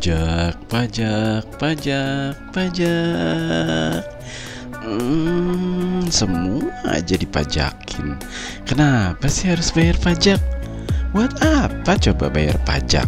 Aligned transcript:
Pajak, 0.00 0.56
pajak, 0.72 1.44
pajak, 1.60 2.32
pajak. 2.56 4.00
Hmm, 4.80 6.08
semua 6.08 6.72
aja 6.88 7.20
dipajakin. 7.20 8.16
Kenapa 8.64 9.28
sih 9.28 9.52
harus 9.52 9.68
bayar 9.76 10.00
pajak? 10.00 10.40
Buat 11.12 11.44
apa 11.44 12.00
coba 12.00 12.32
bayar 12.32 12.56
pajak? 12.64 13.04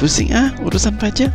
Pusing 0.00 0.32
ah 0.32 0.48
urusan 0.64 0.96
pajak. 0.96 1.28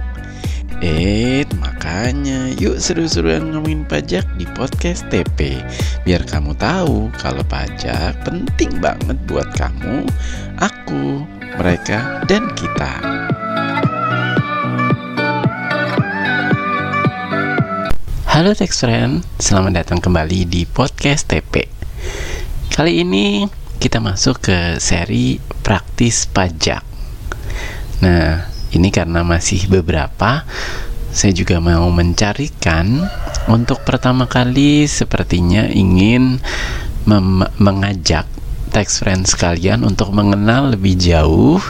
Eh, 0.81 1.45
makanya 1.61 2.49
yuk 2.57 2.81
seru-seruan 2.81 3.53
ngomongin 3.53 3.85
pajak 3.85 4.25
di 4.41 4.49
podcast 4.57 5.05
TP 5.13 5.61
Biar 6.01 6.25
kamu 6.25 6.57
tahu 6.57 7.13
kalau 7.21 7.45
pajak 7.45 8.17
penting 8.25 8.81
banget 8.81 9.21
buat 9.29 9.53
kamu, 9.53 10.09
aku, 10.57 11.29
mereka, 11.61 12.25
dan 12.25 12.49
kita 12.57 13.23
Halo 18.33 18.57
Text 18.57 18.81
Friend, 18.81 19.21
selamat 19.37 19.85
datang 19.85 20.01
kembali 20.01 20.49
di 20.49 20.65
podcast 20.65 21.29
TP. 21.29 21.69
Kali 22.73 23.05
ini 23.05 23.45
kita 23.77 24.01
masuk 24.01 24.49
ke 24.49 24.57
seri 24.81 25.37
praktis 25.61 26.25
pajak. 26.25 26.81
Nah, 28.01 28.49
ini 28.73 28.89
karena 28.89 29.21
masih 29.21 29.69
beberapa, 29.69 30.49
saya 31.13 31.29
juga 31.29 31.61
mau 31.61 31.85
mencarikan 31.93 33.05
untuk 33.45 33.85
pertama 33.85 34.25
kali 34.25 34.89
sepertinya 34.89 35.69
ingin 35.69 36.41
mengajak 37.61 38.25
text 38.73 39.05
friends 39.05 39.37
kalian 39.37 39.85
untuk 39.85 40.09
mengenal 40.09 40.73
lebih 40.73 40.97
jauh 40.97 41.61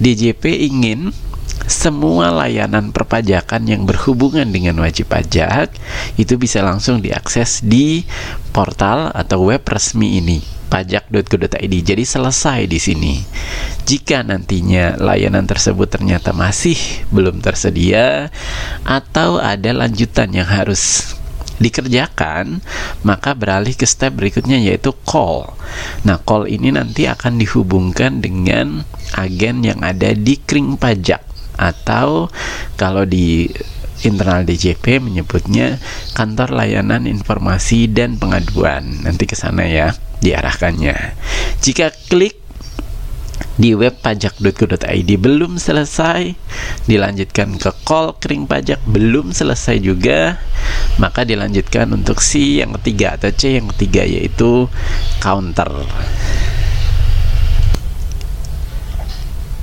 DJP 0.04 0.68
ingin 0.68 1.16
semua 1.64 2.28
layanan 2.28 2.92
perpajakan 2.92 3.64
yang 3.64 3.88
berhubungan 3.88 4.44
dengan 4.52 4.76
wajib 4.84 5.08
pajak 5.08 5.72
itu 6.20 6.36
bisa 6.36 6.60
langsung 6.60 7.00
diakses 7.00 7.64
di 7.64 8.04
portal 8.52 9.08
atau 9.16 9.48
web 9.48 9.64
resmi 9.64 10.20
ini 10.20 10.44
pajak.go.id. 10.68 11.74
Jadi 11.80 12.04
selesai 12.04 12.68
di 12.68 12.76
sini. 12.76 13.14
Jika 13.88 14.20
nantinya 14.20 15.00
layanan 15.00 15.48
tersebut 15.48 15.88
ternyata 15.88 16.36
masih 16.36 16.76
belum 17.08 17.40
tersedia 17.40 18.28
atau 18.84 19.40
ada 19.40 19.72
lanjutan 19.72 20.36
yang 20.36 20.48
harus 20.48 21.14
dikerjakan, 21.58 22.60
maka 23.06 23.32
beralih 23.34 23.74
ke 23.74 23.86
step 23.86 24.18
berikutnya 24.18 24.58
yaitu 24.58 24.90
call. 25.06 25.54
Nah, 26.02 26.18
call 26.22 26.50
ini 26.50 26.74
nanti 26.74 27.06
akan 27.06 27.38
dihubungkan 27.38 28.20
dengan 28.20 28.82
agen 29.14 29.62
yang 29.62 29.80
ada 29.82 30.12
di 30.12 30.38
kring 30.42 30.76
pajak 30.76 31.22
atau 31.54 32.28
kalau 32.74 33.06
di 33.06 33.46
internal 34.02 34.44
DJP 34.44 35.00
menyebutnya 35.00 35.80
kantor 36.12 36.52
layanan 36.52 37.08
informasi 37.08 37.88
dan 37.88 38.20
pengaduan. 38.20 38.84
Nanti 39.06 39.24
ke 39.24 39.38
sana 39.38 39.64
ya 39.64 39.94
diarahkannya. 40.20 40.96
Jika 41.64 41.94
klik 42.12 42.43
di 43.54 43.70
web 43.74 43.94
pajak.go.id 44.02 45.10
belum 45.18 45.58
selesai. 45.58 46.34
Dilanjutkan 46.90 47.54
ke 47.58 47.70
call 47.86 48.18
kering 48.18 48.50
pajak 48.50 48.82
belum 48.86 49.30
selesai 49.30 49.78
juga. 49.78 50.38
Maka 50.98 51.22
dilanjutkan 51.22 51.90
untuk 51.94 52.18
C 52.22 52.62
yang 52.62 52.74
ketiga 52.80 53.18
atau 53.18 53.30
C 53.30 53.58
yang 53.58 53.70
ketiga 53.74 54.02
yaitu 54.02 54.66
counter. 55.22 55.70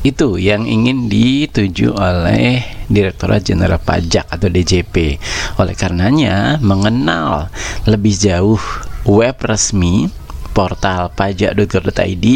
Itu 0.01 0.41
yang 0.41 0.65
ingin 0.65 1.05
dituju 1.13 1.93
oleh 1.93 2.65
Direktorat 2.89 3.45
Jenderal 3.45 3.77
Pajak 3.77 4.25
atau 4.33 4.49
DJP 4.49 5.21
oleh 5.61 5.75
karenanya 5.77 6.57
mengenal 6.57 7.53
lebih 7.85 8.17
jauh 8.17 8.59
web 9.05 9.37
resmi 9.45 10.09
portal 10.57 11.13
pajak.go.id 11.13 12.27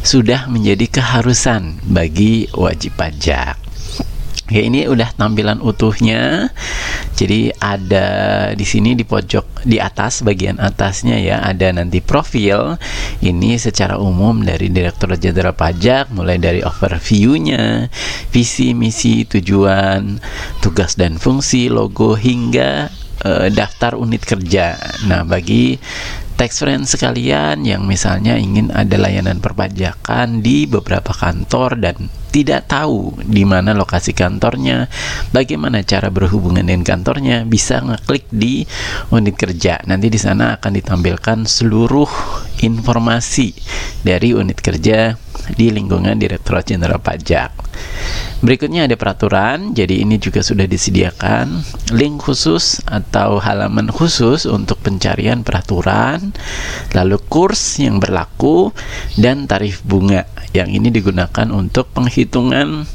sudah 0.00 0.48
menjadi 0.48 1.00
keharusan 1.00 1.80
bagi 1.84 2.48
wajib 2.56 2.96
pajak. 2.96 3.60
Oke, 4.50 4.66
ini 4.66 4.82
udah 4.82 5.14
tampilan 5.14 5.62
utuhnya. 5.62 6.50
Jadi 7.14 7.54
ada 7.62 8.08
di 8.50 8.66
sini 8.66 8.98
di 8.98 9.06
pojok 9.06 9.62
di 9.62 9.78
atas 9.78 10.26
bagian 10.26 10.58
atasnya 10.58 11.22
ya 11.22 11.38
ada 11.38 11.70
nanti 11.70 12.02
profil. 12.02 12.74
Ini 13.22 13.62
secara 13.62 14.02
umum 14.02 14.42
dari 14.42 14.66
Direktur 14.66 15.14
Jenderal 15.14 15.54
Pajak 15.54 16.10
mulai 16.10 16.42
dari 16.42 16.66
overview-nya, 16.66 17.86
visi, 18.34 18.74
misi, 18.74 19.22
tujuan, 19.22 20.18
tugas 20.58 20.98
dan 20.98 21.22
fungsi, 21.22 21.70
logo 21.70 22.18
hingga 22.18 22.90
uh, 23.22 23.46
daftar 23.54 23.94
unit 23.94 24.26
kerja. 24.26 24.74
Nah, 25.06 25.22
bagi 25.22 25.78
tax 26.40 26.64
friend 26.64 26.88
sekalian 26.88 27.68
yang 27.68 27.84
misalnya 27.84 28.32
ingin 28.40 28.72
ada 28.72 28.96
layanan 28.96 29.44
perpajakan 29.44 30.40
di 30.40 30.64
beberapa 30.64 31.12
kantor 31.12 31.76
dan 31.76 32.08
tidak 32.32 32.64
tahu 32.64 33.12
di 33.28 33.44
mana 33.44 33.76
lokasi 33.76 34.16
kantornya, 34.16 34.88
bagaimana 35.36 35.84
cara 35.84 36.08
berhubungan 36.08 36.64
dengan 36.64 36.80
kantornya, 36.80 37.44
bisa 37.44 37.84
ngeklik 37.84 38.24
di 38.32 38.64
unit 39.12 39.36
kerja. 39.36 39.84
Nanti 39.84 40.08
di 40.08 40.16
sana 40.16 40.56
akan 40.56 40.72
ditampilkan 40.80 41.44
seluruh 41.44 42.08
informasi 42.60 43.56
dari 44.04 44.32
unit 44.36 44.60
kerja 44.60 45.16
di 45.56 45.72
lingkungan 45.72 46.16
Direktorat 46.16 46.68
Jenderal 46.68 47.00
Pajak. 47.00 47.50
Berikutnya 48.40 48.88
ada 48.88 48.96
peraturan, 48.96 49.76
jadi 49.76 50.00
ini 50.00 50.16
juga 50.16 50.40
sudah 50.40 50.64
disediakan 50.64 51.60
link 51.92 52.24
khusus 52.24 52.80
atau 52.88 53.36
halaman 53.36 53.92
khusus 53.92 54.48
untuk 54.48 54.80
pencarian 54.80 55.44
peraturan, 55.44 56.32
lalu 56.96 57.20
kurs 57.28 57.76
yang 57.76 58.00
berlaku 58.00 58.72
dan 59.20 59.44
tarif 59.44 59.84
bunga 59.84 60.24
yang 60.56 60.72
ini 60.72 60.88
digunakan 60.88 61.52
untuk 61.52 61.92
penghitungan 61.92 62.88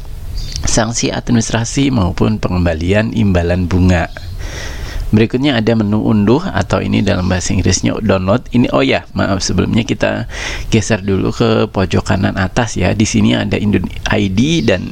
sanksi 0.65 1.13
administrasi 1.13 1.93
maupun 1.93 2.41
pengembalian 2.41 3.13
imbalan 3.13 3.69
bunga. 3.69 4.09
Berikutnya 5.13 5.61
ada 5.61 5.77
menu 5.77 6.01
unduh 6.01 6.41
atau 6.41 6.81
ini 6.81 7.05
dalam 7.05 7.29
bahasa 7.29 7.53
Inggrisnya 7.53 7.93
download. 8.01 8.49
Ini 8.49 8.73
oh 8.73 8.81
ya, 8.81 9.05
maaf 9.13 9.45
sebelumnya 9.45 9.85
kita 9.85 10.25
geser 10.73 11.05
dulu 11.05 11.29
ke 11.29 11.69
pojok 11.69 12.03
kanan 12.03 12.33
atas 12.39 12.79
ya. 12.79 12.93
Di 12.97 13.05
sini 13.05 13.37
ada 13.37 13.57
ID 13.57 14.65
dan 14.65 14.89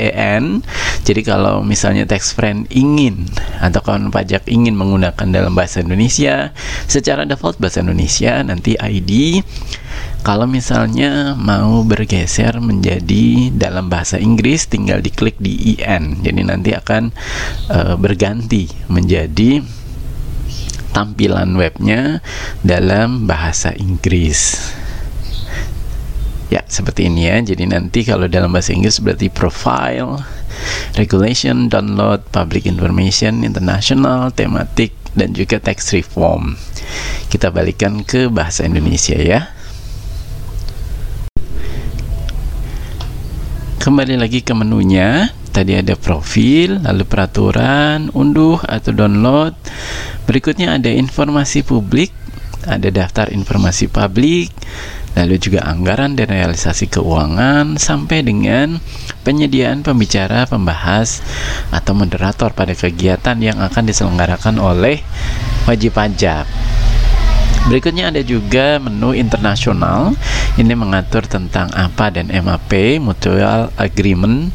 EN. 0.00 0.64
Jadi 1.04 1.20
kalau 1.22 1.60
misalnya 1.60 2.08
tax 2.08 2.32
friend 2.32 2.66
ingin 2.72 3.28
atau 3.60 3.80
kawan 3.84 4.08
pajak 4.08 4.48
ingin 4.48 4.74
menggunakan 4.74 5.28
dalam 5.28 5.52
bahasa 5.52 5.84
Indonesia, 5.84 6.50
secara 6.88 7.28
default 7.28 7.60
bahasa 7.60 7.84
Indonesia 7.84 8.40
nanti 8.42 8.74
ID. 8.78 9.42
Kalau 10.24 10.48
misalnya 10.48 11.36
mau 11.36 11.84
bergeser 11.84 12.56
menjadi 12.56 13.52
dalam 13.52 13.92
bahasa 13.92 14.16
Inggris, 14.16 14.64
tinggal 14.64 15.04
diklik 15.04 15.36
di 15.36 15.76
EN. 15.76 16.24
Jadi 16.24 16.40
nanti 16.40 16.72
akan 16.72 17.12
uh, 17.68 17.94
berganti 18.00 18.64
menjadi 18.88 19.60
tampilan 20.96 21.52
webnya 21.58 22.24
dalam 22.64 23.28
bahasa 23.28 23.76
Inggris. 23.76 24.72
Ya, 26.54 26.62
seperti 26.70 27.10
ini 27.10 27.26
ya. 27.26 27.42
Jadi 27.42 27.66
nanti 27.66 28.06
kalau 28.06 28.30
dalam 28.30 28.54
bahasa 28.54 28.70
Inggris 28.70 29.02
berarti 29.02 29.26
profile, 29.26 30.22
regulation, 30.94 31.66
download, 31.66 32.22
public 32.30 32.62
information, 32.70 33.42
international, 33.42 34.30
tematik, 34.30 34.94
dan 35.18 35.34
juga 35.34 35.58
tax 35.58 35.90
reform. 35.90 36.54
Kita 37.26 37.50
balikan 37.50 38.06
ke 38.06 38.30
bahasa 38.30 38.62
Indonesia 38.62 39.18
ya. 39.18 39.50
Kembali 43.82 44.14
lagi 44.14 44.38
ke 44.46 44.54
menunya. 44.54 45.34
Tadi 45.50 45.74
ada 45.74 45.98
profil, 45.98 46.82
lalu 46.86 47.02
peraturan, 47.02 48.14
unduh 48.14 48.62
atau 48.62 48.94
download. 48.94 49.58
Berikutnya 50.30 50.78
ada 50.78 50.90
informasi 50.90 51.66
publik, 51.66 52.14
ada 52.66 52.88
daftar 52.90 53.30
informasi 53.30 53.88
publik, 53.88 54.50
lalu 55.14 55.38
juga 55.38 55.64
anggaran 55.64 56.18
dan 56.18 56.30
realisasi 56.32 56.90
keuangan 56.90 57.78
sampai 57.78 58.26
dengan 58.26 58.82
penyediaan 59.22 59.86
pembicara, 59.86 60.48
pembahas 60.48 61.22
atau 61.70 61.92
moderator 61.94 62.50
pada 62.52 62.74
kegiatan 62.74 63.38
yang 63.38 63.60
akan 63.62 63.84
diselenggarakan 63.88 64.58
oleh 64.58 65.00
wajib 65.68 65.94
pajak. 65.94 66.44
Berikutnya 67.64 68.12
ada 68.12 68.20
juga 68.20 68.76
menu 68.76 69.16
internasional. 69.16 70.12
Ini 70.54 70.76
mengatur 70.76 71.24
tentang 71.24 71.72
APA 71.72 72.12
dan 72.12 72.28
MAP, 72.28 73.00
Mutual 73.00 73.72
Agreement. 73.80 74.52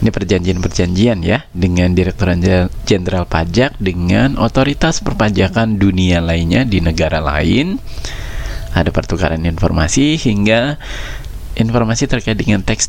Ini 0.00 0.08
perjanjian-perjanjian 0.08 1.20
ya 1.20 1.44
dengan 1.52 1.92
Direktorat 1.92 2.40
Jenderal 2.88 3.28
Pajak 3.28 3.76
dengan 3.76 4.40
otoritas 4.40 5.04
perpajakan 5.04 5.76
dunia 5.76 6.24
lainnya 6.24 6.64
di 6.64 6.80
negara 6.80 7.20
lain 7.20 7.76
ada 8.78 8.90
pertukaran 8.92 9.42
informasi 9.42 10.14
hingga 10.20 10.76
informasi 11.58 12.06
terkait 12.06 12.38
dengan 12.38 12.62
tax, 12.62 12.86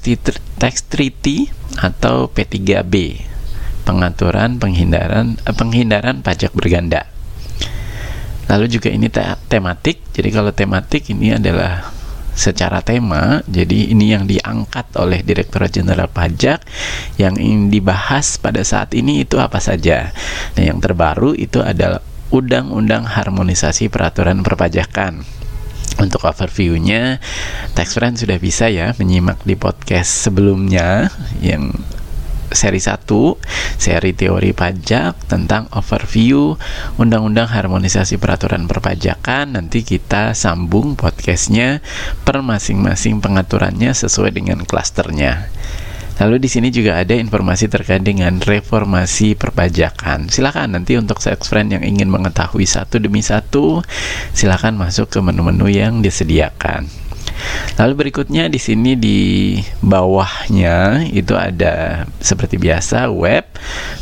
tax 0.62 0.86
treaty 0.86 1.50
atau 1.82 2.30
P3B 2.30 3.26
pengaturan 3.88 4.62
penghindaran 4.62 5.42
eh, 5.42 5.56
penghindaran 5.56 6.22
pajak 6.22 6.54
berganda 6.54 7.10
lalu 8.50 8.66
juga 8.68 8.90
ini 8.90 9.07
te 9.07 9.22
tematik. 9.48 10.01
Jadi 10.12 10.30
kalau 10.34 10.51
tematik 10.51 11.07
ini 11.13 11.38
adalah 11.38 11.94
secara 12.40 12.80
tema 12.80 13.44
jadi 13.51 13.92
ini 13.92 14.16
yang 14.16 14.24
diangkat 14.24 14.96
oleh 14.96 15.19
Direktorat 15.19 15.75
Jenderal 15.75 16.07
Pajak 16.07 16.63
yang 17.19 17.36
ingin 17.36 17.68
dibahas 17.68 18.40
pada 18.40 18.63
saat 18.63 18.96
ini 18.96 19.28
itu 19.28 19.38
apa 19.38 19.60
saja. 19.60 20.10
Nah 20.57 20.63
yang 20.63 20.80
terbaru 20.80 21.36
itu 21.36 21.60
adalah 21.60 22.00
Undang-Undang 22.30 23.10
Harmonisasi 23.10 23.90
Peraturan 23.90 24.46
Perpajakan. 24.46 25.25
Untuk 26.00 26.24
overviewnya 26.24 27.19
Tax 27.75 28.00
Friend 28.00 28.16
sudah 28.16 28.40
bisa 28.40 28.72
ya 28.72 28.95
menyimak 28.95 29.44
di 29.44 29.60
podcast 29.60 30.30
sebelumnya 30.30 31.12
yang 31.44 31.75
seri 32.54 32.81
1 32.81 33.06
seri 33.78 34.12
teori 34.13 34.51
pajak 34.54 35.30
tentang 35.30 35.69
overview 35.74 36.56
undang-undang 37.01 37.50
harmonisasi 37.50 38.18
peraturan 38.18 38.69
perpajakan 38.69 39.57
nanti 39.57 39.81
kita 39.81 40.38
sambung 40.38 40.94
podcastnya 40.94 41.81
per 42.28 42.42
masing-masing 42.46 43.22
pengaturannya 43.22 43.94
sesuai 43.96 44.36
dengan 44.36 44.63
klasternya 44.63 45.50
Lalu 46.19 46.36
di 46.44 46.50
sini 46.51 46.68
juga 46.68 47.00
ada 47.00 47.16
informasi 47.16 47.72
terkait 47.72 48.04
dengan 48.04 48.44
reformasi 48.44 49.40
perpajakan. 49.40 50.28
Silakan 50.28 50.75
nanti 50.75 51.00
untuk 51.00 51.24
sex 51.24 51.48
friend 51.48 51.80
yang 51.80 51.84
ingin 51.88 52.12
mengetahui 52.12 52.68
satu 52.68 53.00
demi 53.00 53.24
satu, 53.24 53.80
silakan 54.36 54.75
masuk 54.75 55.07
ke 55.07 55.24
menu-menu 55.24 55.72
yang 55.72 56.04
disediakan. 56.04 56.92
Lalu 57.80 57.94
berikutnya 58.06 58.52
di 58.52 58.60
sini 58.60 58.96
di 59.00 59.20
bawahnya 59.80 61.08
itu 61.10 61.34
ada 61.36 62.04
seperti 62.20 62.60
biasa 62.60 63.08
web, 63.12 63.46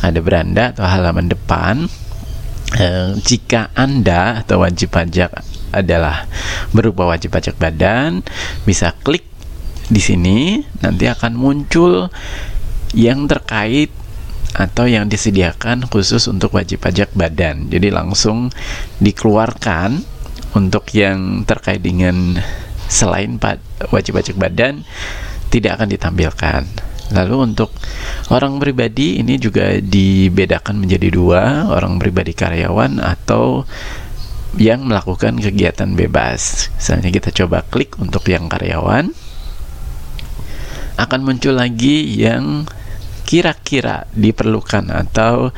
ada 0.01 0.19
beranda 0.21 0.73
atau 0.73 0.85
halaman 0.85 1.29
depan. 1.29 1.85
Eh, 2.77 3.15
jika 3.23 3.71
Anda 3.77 4.43
atau 4.43 4.59
wajib 4.61 4.91
pajak 4.91 5.31
adalah 5.71 6.27
berupa 6.75 7.07
wajib 7.07 7.31
pajak 7.31 7.55
badan, 7.55 8.25
bisa 8.67 8.91
klik 9.03 9.23
di 9.87 10.03
sini 10.03 10.59
nanti 10.83 11.07
akan 11.07 11.31
muncul 11.39 12.11
yang 12.91 13.23
terkait 13.27 13.91
atau 14.57 14.89
yang 14.89 15.05
disediakan 15.07 15.85
khusus 15.87 16.25
untuk 16.27 16.55
wajib 16.55 16.83
pajak 16.83 17.13
badan. 17.13 17.69
Jadi 17.69 17.93
langsung 17.93 18.49
dikeluarkan 18.99 20.01
untuk 20.55 20.87
yang 20.95 21.43
terkait 21.45 21.83
dengan 21.83 22.39
selain 22.87 23.39
wajib 23.91 24.17
pajak 24.17 24.35
badan 24.39 24.83
tidak 25.51 25.79
akan 25.79 25.87
ditampilkan. 25.91 26.61
Lalu 27.07 27.35
untuk 27.53 27.71
orang 28.27 28.59
pribadi 28.59 29.23
ini 29.23 29.39
juga 29.39 29.79
dibedakan 29.79 30.83
menjadi 30.83 31.07
dua, 31.07 31.71
orang 31.71 31.95
pribadi 32.03 32.35
karyawan 32.35 32.99
atau 32.99 33.63
yang 34.59 34.83
melakukan 34.83 35.39
kegiatan 35.39 35.95
bebas. 35.95 36.67
Misalnya 36.75 37.09
kita 37.13 37.29
coba 37.31 37.63
klik 37.63 37.95
untuk 37.99 38.27
yang 38.27 38.51
karyawan 38.51 39.15
akan 40.97 41.19
muncul 41.21 41.53
lagi 41.55 42.03
yang 42.17 42.65
kira-kira 43.27 44.07
diperlukan 44.15 44.87
atau 44.87 45.51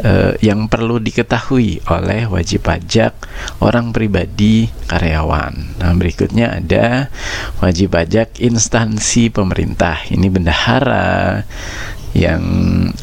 uh, 0.00 0.32
yang 0.40 0.72
perlu 0.72 0.96
diketahui 0.96 1.84
oleh 1.92 2.24
wajib 2.24 2.64
pajak 2.64 3.12
orang 3.60 3.92
pribadi 3.92 4.72
karyawan. 4.88 5.76
Nah, 5.76 5.92
berikutnya 5.92 6.56
ada 6.56 7.12
wajib 7.60 7.92
pajak 7.92 8.40
instansi 8.40 9.28
pemerintah. 9.28 10.00
Ini 10.08 10.26
bendahara 10.32 11.44
yang 12.10 12.42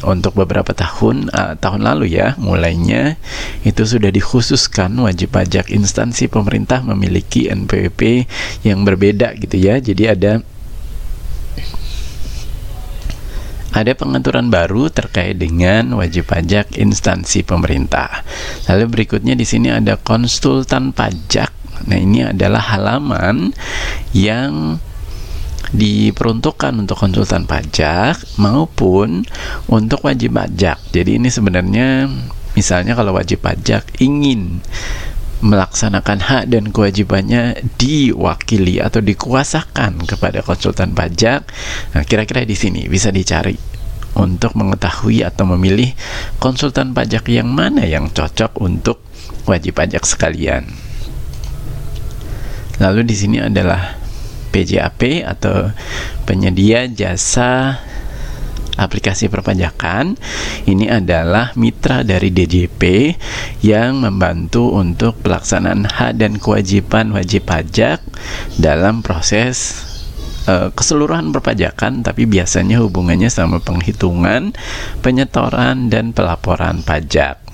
untuk 0.04 0.36
beberapa 0.36 0.76
tahun 0.76 1.32
uh, 1.32 1.56
tahun 1.56 1.80
lalu 1.80 2.12
ya 2.12 2.36
mulainya 2.36 3.16
itu 3.64 3.80
sudah 3.88 4.12
dikhususkan 4.12 4.92
wajib 5.00 5.32
pajak 5.32 5.72
instansi 5.72 6.28
pemerintah 6.28 6.84
memiliki 6.84 7.48
NPWP 7.48 8.28
yang 8.68 8.84
berbeda 8.84 9.32
gitu 9.40 9.56
ya. 9.56 9.80
Jadi 9.80 10.04
ada 10.10 10.44
ada 13.72 13.92
pengaturan 13.92 14.48
baru 14.48 14.88
terkait 14.88 15.36
dengan 15.36 16.00
wajib 16.00 16.28
pajak 16.32 16.76
instansi 16.80 17.44
pemerintah. 17.44 18.24
Lalu 18.70 18.84
berikutnya 18.88 19.36
di 19.36 19.44
sini 19.44 19.68
ada 19.68 20.00
konsultan 20.00 20.96
pajak. 20.96 21.52
Nah, 21.86 21.98
ini 21.98 22.26
adalah 22.26 22.64
halaman 22.74 23.54
yang 24.16 24.80
diperuntukkan 25.68 26.72
untuk 26.80 26.96
konsultan 26.96 27.44
pajak 27.44 28.16
maupun 28.40 29.28
untuk 29.68 30.00
wajib 30.08 30.40
pajak. 30.40 30.80
Jadi 30.90 31.20
ini 31.20 31.28
sebenarnya 31.28 32.08
misalnya 32.56 32.96
kalau 32.96 33.14
wajib 33.14 33.44
pajak 33.44 33.84
ingin 34.00 34.64
melaksanakan 35.38 36.18
hak 36.18 36.44
dan 36.50 36.74
kewajibannya 36.74 37.62
diwakili 37.78 38.82
atau 38.82 38.98
dikuasakan 38.98 40.02
kepada 40.02 40.42
konsultan 40.42 40.94
pajak. 40.94 41.46
Nah, 41.94 42.02
kira-kira 42.02 42.42
di 42.42 42.58
sini 42.58 42.90
bisa 42.90 43.14
dicari 43.14 43.54
untuk 44.18 44.58
mengetahui 44.58 45.22
atau 45.22 45.46
memilih 45.54 45.94
konsultan 46.42 46.90
pajak 46.90 47.30
yang 47.30 47.46
mana 47.46 47.86
yang 47.86 48.10
cocok 48.10 48.58
untuk 48.58 48.98
wajib 49.46 49.78
pajak 49.78 50.02
sekalian. 50.02 50.66
Lalu 52.78 53.06
di 53.06 53.14
sini 53.14 53.38
adalah 53.42 53.98
PJAP 54.50 55.26
atau 55.26 55.70
penyedia 56.26 56.86
jasa 56.90 57.78
aplikasi 58.78 59.26
perpajakan 59.26 60.14
ini 60.70 60.86
adalah 60.86 61.52
mitra 61.58 62.06
dari 62.06 62.30
DJP 62.30 62.82
yang 63.66 64.00
membantu 64.00 64.72
untuk 64.78 65.18
pelaksanaan 65.20 65.90
hak 65.90 66.22
dan 66.22 66.38
kewajiban 66.38 67.10
wajib 67.10 67.50
pajak 67.50 67.98
dalam 68.56 69.02
proses 69.02 69.82
uh, 70.46 70.70
keseluruhan 70.72 71.34
perpajakan 71.34 72.06
tapi 72.06 72.24
biasanya 72.24 72.78
hubungannya 72.78 73.28
sama 73.28 73.58
penghitungan, 73.58 74.54
penyetoran 75.02 75.90
dan 75.90 76.14
pelaporan 76.14 76.80
pajak. 76.86 77.48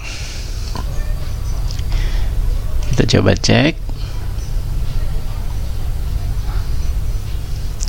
kita 2.94 3.18
coba 3.18 3.34
cek 3.34 3.74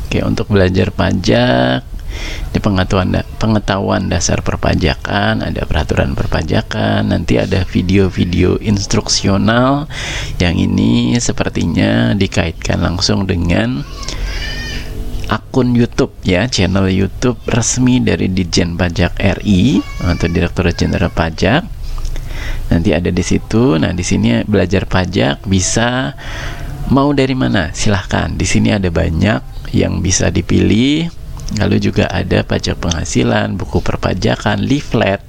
oke 0.09 0.19
untuk 0.25 0.49
belajar 0.49 0.89
pajak 0.89 1.85
di 2.51 2.59
pengetahuan 2.63 3.23
pengetahuan 3.35 4.07
dasar 4.07 4.39
perpajakan 4.39 5.43
ada 5.43 5.67
peraturan 5.67 6.15
perpajakan 6.15 7.11
nanti 7.11 7.35
ada 7.41 7.67
video-video 7.67 8.59
instruksional 8.63 9.91
yang 10.39 10.55
ini 10.55 11.15
sepertinya 11.19 12.15
dikaitkan 12.15 12.79
langsung 12.79 13.27
dengan 13.27 13.83
akun 15.29 15.73
YouTube 15.73 16.13
ya, 16.21 16.45
channel 16.45 16.89
YouTube 16.89 17.37
resmi 17.49 18.01
dari 18.01 18.29
Ditjen 18.29 18.77
Pajak 18.77 19.17
RI 19.41 19.81
atau 20.05 20.27
Direktorat 20.29 20.75
Jenderal 20.77 21.09
Pajak. 21.09 21.65
Nanti 22.69 22.89
ada 22.93 23.09
di 23.09 23.23
situ. 23.25 23.77
Nah, 23.77 23.93
di 23.93 24.01
sini 24.05 24.41
belajar 24.45 24.89
pajak 24.89 25.45
bisa 25.45 26.13
mau 26.89 27.13
dari 27.13 27.33
mana? 27.37 27.73
Silahkan. 27.73 28.33
Di 28.33 28.45
sini 28.45 28.73
ada 28.73 28.89
banyak 28.89 29.71
yang 29.73 30.01
bisa 30.01 30.29
dipilih 30.29 31.09
lalu 31.53 31.77
juga 31.77 32.09
ada 32.09 32.41
pajak 32.41 32.81
penghasilan 32.81 33.53
buku 33.53 33.79
perpajakan 33.79 34.65
leaflet. 34.65 35.21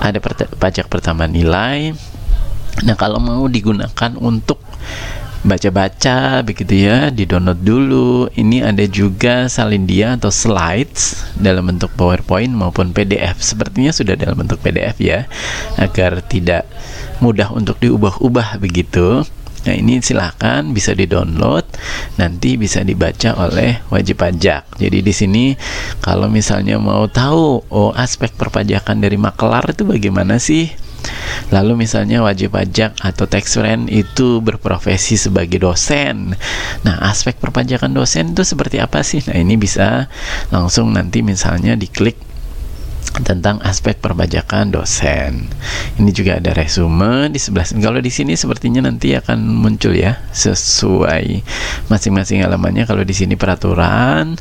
Ada 0.00 0.18
pajak 0.56 0.90
pertama 0.90 1.28
nilai. 1.30 1.94
Nah 2.82 2.96
kalau 2.96 3.20
mau 3.20 3.44
digunakan 3.46 4.16
untuk 4.16 4.58
baca-baca 5.40 6.44
begitu 6.44 6.84
ya 6.88 7.08
di 7.08 7.24
download 7.24 7.60
dulu. 7.64 8.28
Ini 8.32 8.64
ada 8.64 8.84
juga 8.84 9.48
salindia 9.48 10.16
atau 10.16 10.28
slides 10.28 11.32
dalam 11.36 11.68
bentuk 11.68 11.92
powerpoint 11.96 12.52
maupun 12.52 12.92
pdf 12.92 13.40
sepertinya 13.40 13.92
sudah 13.92 14.16
dalam 14.16 14.36
bentuk 14.36 14.60
pdf 14.60 14.96
ya 15.00 15.24
agar 15.80 16.20
tidak 16.24 16.68
mudah 17.20 17.52
untuk 17.52 17.76
diubah-ubah 17.80 18.60
begitu 18.60 19.24
Nah 19.66 19.74
ini 19.76 20.00
silahkan 20.00 20.64
bisa 20.72 20.96
di-download, 20.96 21.68
nanti 22.16 22.56
bisa 22.56 22.80
dibaca 22.80 23.36
oleh 23.36 23.84
wajib 23.92 24.20
pajak. 24.20 24.64
Jadi 24.80 25.04
di 25.04 25.12
sini 25.12 25.44
kalau 26.00 26.32
misalnya 26.32 26.80
mau 26.80 27.04
tahu 27.10 27.64
oh 27.68 27.92
aspek 27.92 28.32
perpajakan 28.36 29.04
dari 29.04 29.20
makelar 29.20 29.76
itu 29.76 29.84
bagaimana 29.84 30.40
sih? 30.40 30.72
Lalu 31.50 31.82
misalnya 31.88 32.22
wajib 32.22 32.54
pajak 32.54 32.94
atau 33.00 33.24
tax 33.26 33.58
friend 33.58 33.90
itu 33.90 34.38
berprofesi 34.44 35.18
sebagai 35.18 35.58
dosen. 35.58 36.36
Nah, 36.86 36.96
aspek 37.10 37.34
perpajakan 37.40 37.90
dosen 37.90 38.36
itu 38.36 38.46
seperti 38.46 38.78
apa 38.78 39.02
sih? 39.02 39.24
Nah, 39.26 39.34
ini 39.40 39.58
bisa 39.58 40.06
langsung 40.54 40.94
nanti 40.94 41.24
misalnya 41.24 41.74
diklik 41.74 42.29
tentang 43.20 43.58
aspek 43.66 43.98
perpajakan 43.98 44.70
dosen. 44.70 45.50
Ini 45.98 46.10
juga 46.14 46.38
ada 46.38 46.54
resume 46.54 47.28
di 47.28 47.42
sebelah. 47.42 47.66
Kalau 47.66 48.00
di 48.00 48.08
sini 48.08 48.38
sepertinya 48.38 48.86
nanti 48.86 49.12
akan 49.18 49.38
muncul 49.50 49.92
ya 49.92 50.22
sesuai 50.30 51.42
masing-masing 51.90 52.46
halamannya. 52.46 52.86
Kalau 52.86 53.02
di 53.02 53.12
sini 53.12 53.34
peraturan, 53.34 54.38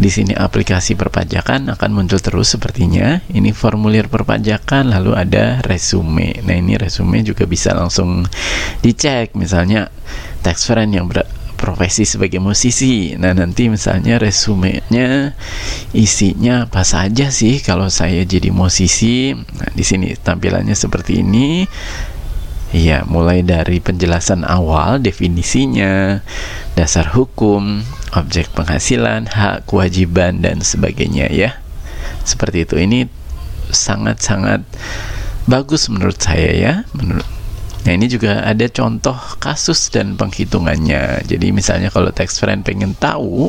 di 0.00 0.10
sini 0.10 0.32
aplikasi 0.32 0.96
perpajakan 0.96 1.68
akan 1.76 1.90
muncul 1.92 2.18
terus 2.18 2.56
sepertinya. 2.56 3.20
Ini 3.28 3.52
formulir 3.52 4.08
perpajakan 4.08 4.88
lalu 4.88 5.12
ada 5.14 5.60
resume. 5.62 6.40
Nah, 6.42 6.56
ini 6.56 6.80
resume 6.80 7.22
juga 7.22 7.44
bisa 7.44 7.76
langsung 7.76 8.24
dicek 8.80 9.36
misalnya 9.36 9.92
tax 10.40 10.64
friend 10.64 10.96
yang 10.96 11.06
ber 11.06 11.37
profesi 11.58 12.06
sebagai 12.06 12.38
musisi. 12.38 13.18
Nah, 13.18 13.34
nanti 13.34 13.66
misalnya 13.66 14.22
resumenya 14.22 15.34
isinya 15.90 16.70
apa 16.70 16.86
saja 16.86 17.34
sih 17.34 17.58
kalau 17.58 17.90
saya 17.90 18.22
jadi 18.22 18.54
musisi? 18.54 19.34
Nah, 19.34 19.70
di 19.74 19.82
sini 19.82 20.14
tampilannya 20.14 20.78
seperti 20.78 21.26
ini. 21.26 21.66
Ya, 22.68 23.00
mulai 23.08 23.40
dari 23.40 23.80
penjelasan 23.80 24.44
awal, 24.44 25.00
definisinya, 25.00 26.20
dasar 26.76 27.08
hukum, 27.16 27.80
objek 28.12 28.52
penghasilan, 28.52 29.24
hak, 29.24 29.64
kewajiban 29.64 30.44
dan 30.44 30.60
sebagainya 30.60 31.32
ya. 31.32 31.56
Seperti 32.28 32.68
itu. 32.68 32.76
Ini 32.76 33.08
sangat-sangat 33.72 34.68
bagus 35.48 35.88
menurut 35.88 36.20
saya 36.20 36.52
ya. 36.52 36.72
Menurut 36.92 37.37
Nah 37.86 37.92
ini 37.94 38.10
juga 38.10 38.42
ada 38.44 38.66
contoh 38.68 39.14
kasus 39.38 39.88
dan 39.88 40.18
penghitungannya. 40.18 41.24
Jadi 41.24 41.54
misalnya 41.54 41.88
kalau 41.88 42.10
tax 42.12 42.36
friend 42.42 42.66
pengen 42.66 42.92
tahu 42.98 43.48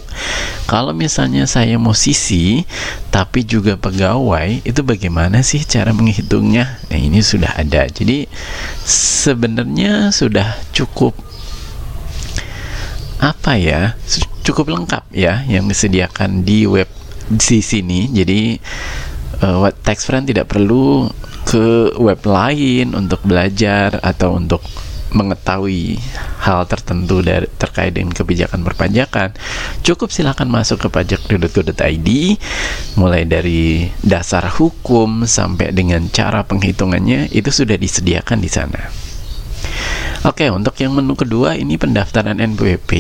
kalau 0.69 0.93
misalnya 0.93 1.49
saya 1.49 1.75
musisi 1.81 2.63
tapi 3.09 3.43
juga 3.43 3.75
pegawai 3.75 4.63
itu 4.63 4.81
bagaimana 4.85 5.41
sih 5.41 5.65
cara 5.65 5.91
menghitungnya? 5.91 6.79
Nah 6.87 6.99
ini 6.99 7.19
sudah 7.19 7.57
ada. 7.57 7.89
Jadi 7.89 8.29
sebenarnya 8.85 10.13
sudah 10.13 10.55
cukup 10.71 11.17
apa 13.19 13.59
ya? 13.59 13.97
Cukup 14.45 14.71
lengkap 14.71 15.09
ya 15.13 15.43
yang 15.45 15.67
disediakan 15.67 16.47
di 16.47 16.63
web 16.69 16.87
di 17.29 17.59
sini. 17.61 18.09
Jadi 18.09 18.57
uh, 19.43 19.69
tax 19.83 20.07
friend 20.07 20.29
tidak 20.29 20.49
perlu 20.49 21.07
ke 21.49 21.97
web 21.97 22.21
lain 22.29 22.93
untuk 22.93 23.25
belajar 23.25 23.97
atau 24.05 24.37
untuk 24.37 24.61
mengetahui 25.09 25.97
hal 26.45 26.69
tertentu 26.69 27.25
dari 27.25 27.49
terkait 27.57 27.97
dengan 27.97 28.13
kebijakan 28.13 28.61
perpajakan, 28.61 29.33
cukup 29.81 30.13
silakan 30.13 30.53
masuk 30.53 30.85
ke 30.85 30.87
pajak.go.id 30.93 32.09
mulai 32.93 33.25
dari 33.25 33.89
dasar 34.05 34.45
hukum 34.53 35.25
sampai 35.25 35.73
dengan 35.73 36.05
cara 36.13 36.45
penghitungannya 36.45 37.33
itu 37.33 37.49
sudah 37.49 37.81
disediakan 37.81 38.37
di 38.37 38.49
sana. 38.53 38.85
Oke, 40.29 40.53
untuk 40.53 40.77
yang 40.77 40.93
menu 40.93 41.17
kedua 41.17 41.57
ini 41.57 41.81
pendaftaran 41.81 42.37
NPWP 42.37 42.91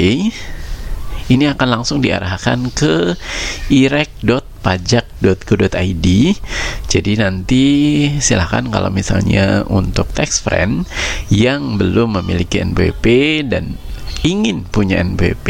ini 1.29 1.45
akan 1.45 1.67
langsung 1.69 2.01
diarahkan 2.01 2.73
ke 2.73 3.13
irek.pajak.go.id 4.59 6.07
jadi 6.89 7.11
nanti 7.21 7.63
silahkan 8.19 8.65
kalau 8.67 8.91
misalnya 8.91 9.63
untuk 9.69 10.09
tax 10.11 10.41
friend 10.43 10.83
yang 11.31 11.79
belum 11.79 12.19
memiliki 12.21 12.59
NPWP 12.59 13.05
dan 13.47 13.79
ingin 14.25 14.65
punya 14.67 14.99
NPWP, 14.99 15.47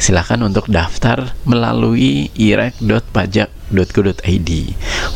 silahkan 0.00 0.40
untuk 0.40 0.64
daftar 0.70 1.34
melalui 1.44 2.30
irek.pajak.go.id. 2.32 4.50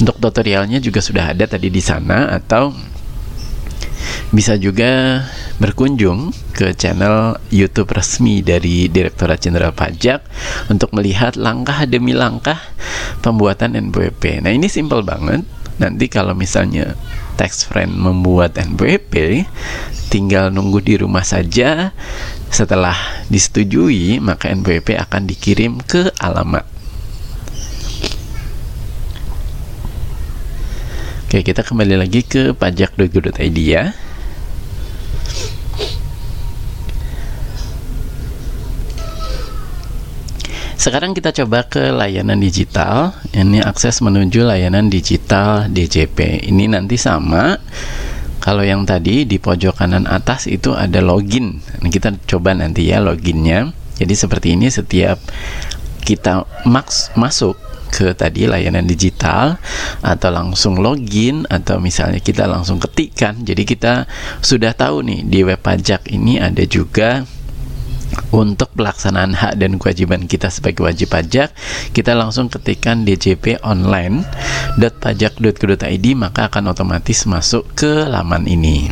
Untuk 0.02 0.16
tutorialnya 0.20 0.76
juga 0.82 0.99
sudah 1.00 1.30
ada 1.32 1.46
tadi 1.49 1.73
di 1.73 1.80
sana 1.80 2.37
atau 2.37 2.75
bisa 4.30 4.58
juga 4.60 5.25
berkunjung 5.56 6.34
ke 6.52 6.76
channel 6.76 7.40
YouTube 7.48 7.92
resmi 7.92 8.44
dari 8.44 8.90
Direktorat 8.90 9.40
Jenderal 9.40 9.72
Pajak 9.72 10.25
untuk 10.68 10.92
melihat 10.92 11.38
langkah 11.38 11.86
demi 11.88 12.12
langkah 12.12 12.58
pembuatan 13.25 13.76
NPWP. 13.76 14.44
Nah, 14.44 14.52
ini 14.52 14.68
simple 14.68 15.00
banget. 15.02 15.44
Nanti 15.76 16.08
kalau 16.08 16.32
misalnya 16.32 16.96
tax 17.36 17.68
friend 17.68 17.92
membuat 17.92 18.56
NPWP, 18.56 19.44
tinggal 20.08 20.48
nunggu 20.48 20.80
di 20.80 20.96
rumah 20.96 21.25
saja. 21.25 21.92
Setelah 22.48 22.96
disetujui, 23.28 24.22
maka 24.22 24.48
NPWP 24.48 24.96
akan 24.96 25.28
dikirim 25.28 25.82
ke 25.84 26.08
alamat. 26.16 26.75
Oke, 31.26 31.42
kita 31.42 31.66
kembali 31.66 31.99
lagi 31.99 32.23
ke 32.23 32.54
pajak.go.id 32.54 33.59
ya. 33.59 33.90
Sekarang 40.78 41.18
kita 41.18 41.35
coba 41.35 41.66
ke 41.66 41.90
layanan 41.90 42.38
digital. 42.38 43.11
Ini 43.35 43.59
akses 43.66 44.06
menuju 44.06 44.47
layanan 44.47 44.87
digital 44.87 45.66
DJP. 45.66 46.47
Ini 46.47 46.71
nanti 46.71 46.95
sama. 46.95 47.59
Kalau 48.38 48.62
yang 48.62 48.87
tadi 48.87 49.26
di 49.26 49.42
pojok 49.42 49.83
kanan 49.83 50.06
atas 50.06 50.47
itu 50.47 50.78
ada 50.78 51.02
login. 51.02 51.59
Kita 51.90 52.14
coba 52.30 52.54
nanti 52.54 52.87
ya 52.87 53.02
loginnya. 53.02 53.75
Jadi 53.99 54.14
seperti 54.14 54.54
ini 54.54 54.71
setiap 54.71 55.18
kita 56.06 56.47
maks 56.71 57.11
masuk 57.18 57.65
ke 57.90 58.12
tadi 58.12 58.50
layanan 58.50 58.85
digital 58.85 59.57
atau 60.02 60.31
langsung 60.31 60.78
login 60.78 61.47
atau 61.49 61.78
misalnya 61.78 62.21
kita 62.21 62.45
langsung 62.45 62.83
ketikkan. 62.83 63.38
Jadi 63.43 63.62
kita 63.62 64.07
sudah 64.43 64.75
tahu 64.75 65.07
nih 65.07 65.21
di 65.26 65.40
web 65.47 65.61
pajak 65.61 66.11
ini 66.11 66.38
ada 66.38 66.62
juga 66.66 67.25
untuk 68.31 68.71
pelaksanaan 68.75 69.35
hak 69.35 69.59
dan 69.59 69.78
kewajiban 69.78 70.26
kita 70.31 70.50
sebagai 70.50 70.83
wajib 70.87 71.11
pajak 71.11 71.50
kita 71.90 72.14
langsung 72.14 72.49
ketikkan 72.49 73.02
djp 73.02 73.59
online.pajak.go.id 73.62 76.07
maka 76.14 76.45
akan 76.50 76.69
otomatis 76.71 77.26
masuk 77.26 77.66
ke 77.75 78.07
laman 78.07 78.47
ini 78.47 78.90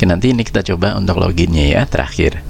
Oke 0.00 0.08
nanti 0.08 0.32
ini 0.32 0.40
kita 0.40 0.64
coba 0.64 0.96
untuk 0.96 1.20
loginnya 1.20 1.76
ya 1.76 1.84
terakhir 1.84 2.40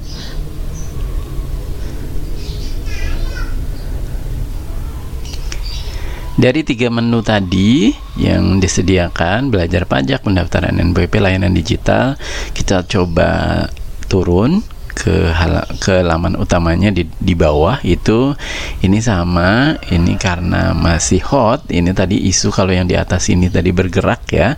Dari 6.40 6.64
tiga 6.64 6.88
menu 6.88 7.20
tadi 7.20 7.92
yang 8.16 8.64
disediakan 8.64 9.52
belajar 9.52 9.84
pajak, 9.84 10.24
pendaftaran 10.24 10.72
NPWP, 10.72 11.20
layanan 11.20 11.52
digital, 11.52 12.16
kita 12.56 12.80
coba 12.88 13.68
turun 14.08 14.64
ke 14.96 15.36
hal 15.36 15.68
ke 15.84 16.00
laman 16.00 16.40
utamanya 16.40 16.88
di 16.88 17.04
di 17.20 17.36
bawah 17.36 17.84
itu. 17.84 18.32
Ini 18.80 19.04
sama 19.04 19.76
ini 19.92 20.16
karena 20.16 20.72
masih 20.72 21.20
hot 21.28 21.68
ini 21.68 21.92
tadi 21.92 22.16
isu 22.32 22.48
kalau 22.48 22.72
yang 22.72 22.88
di 22.88 22.96
atas 22.96 23.28
ini 23.28 23.52
tadi 23.52 23.76
bergerak 23.76 24.24
ya. 24.32 24.56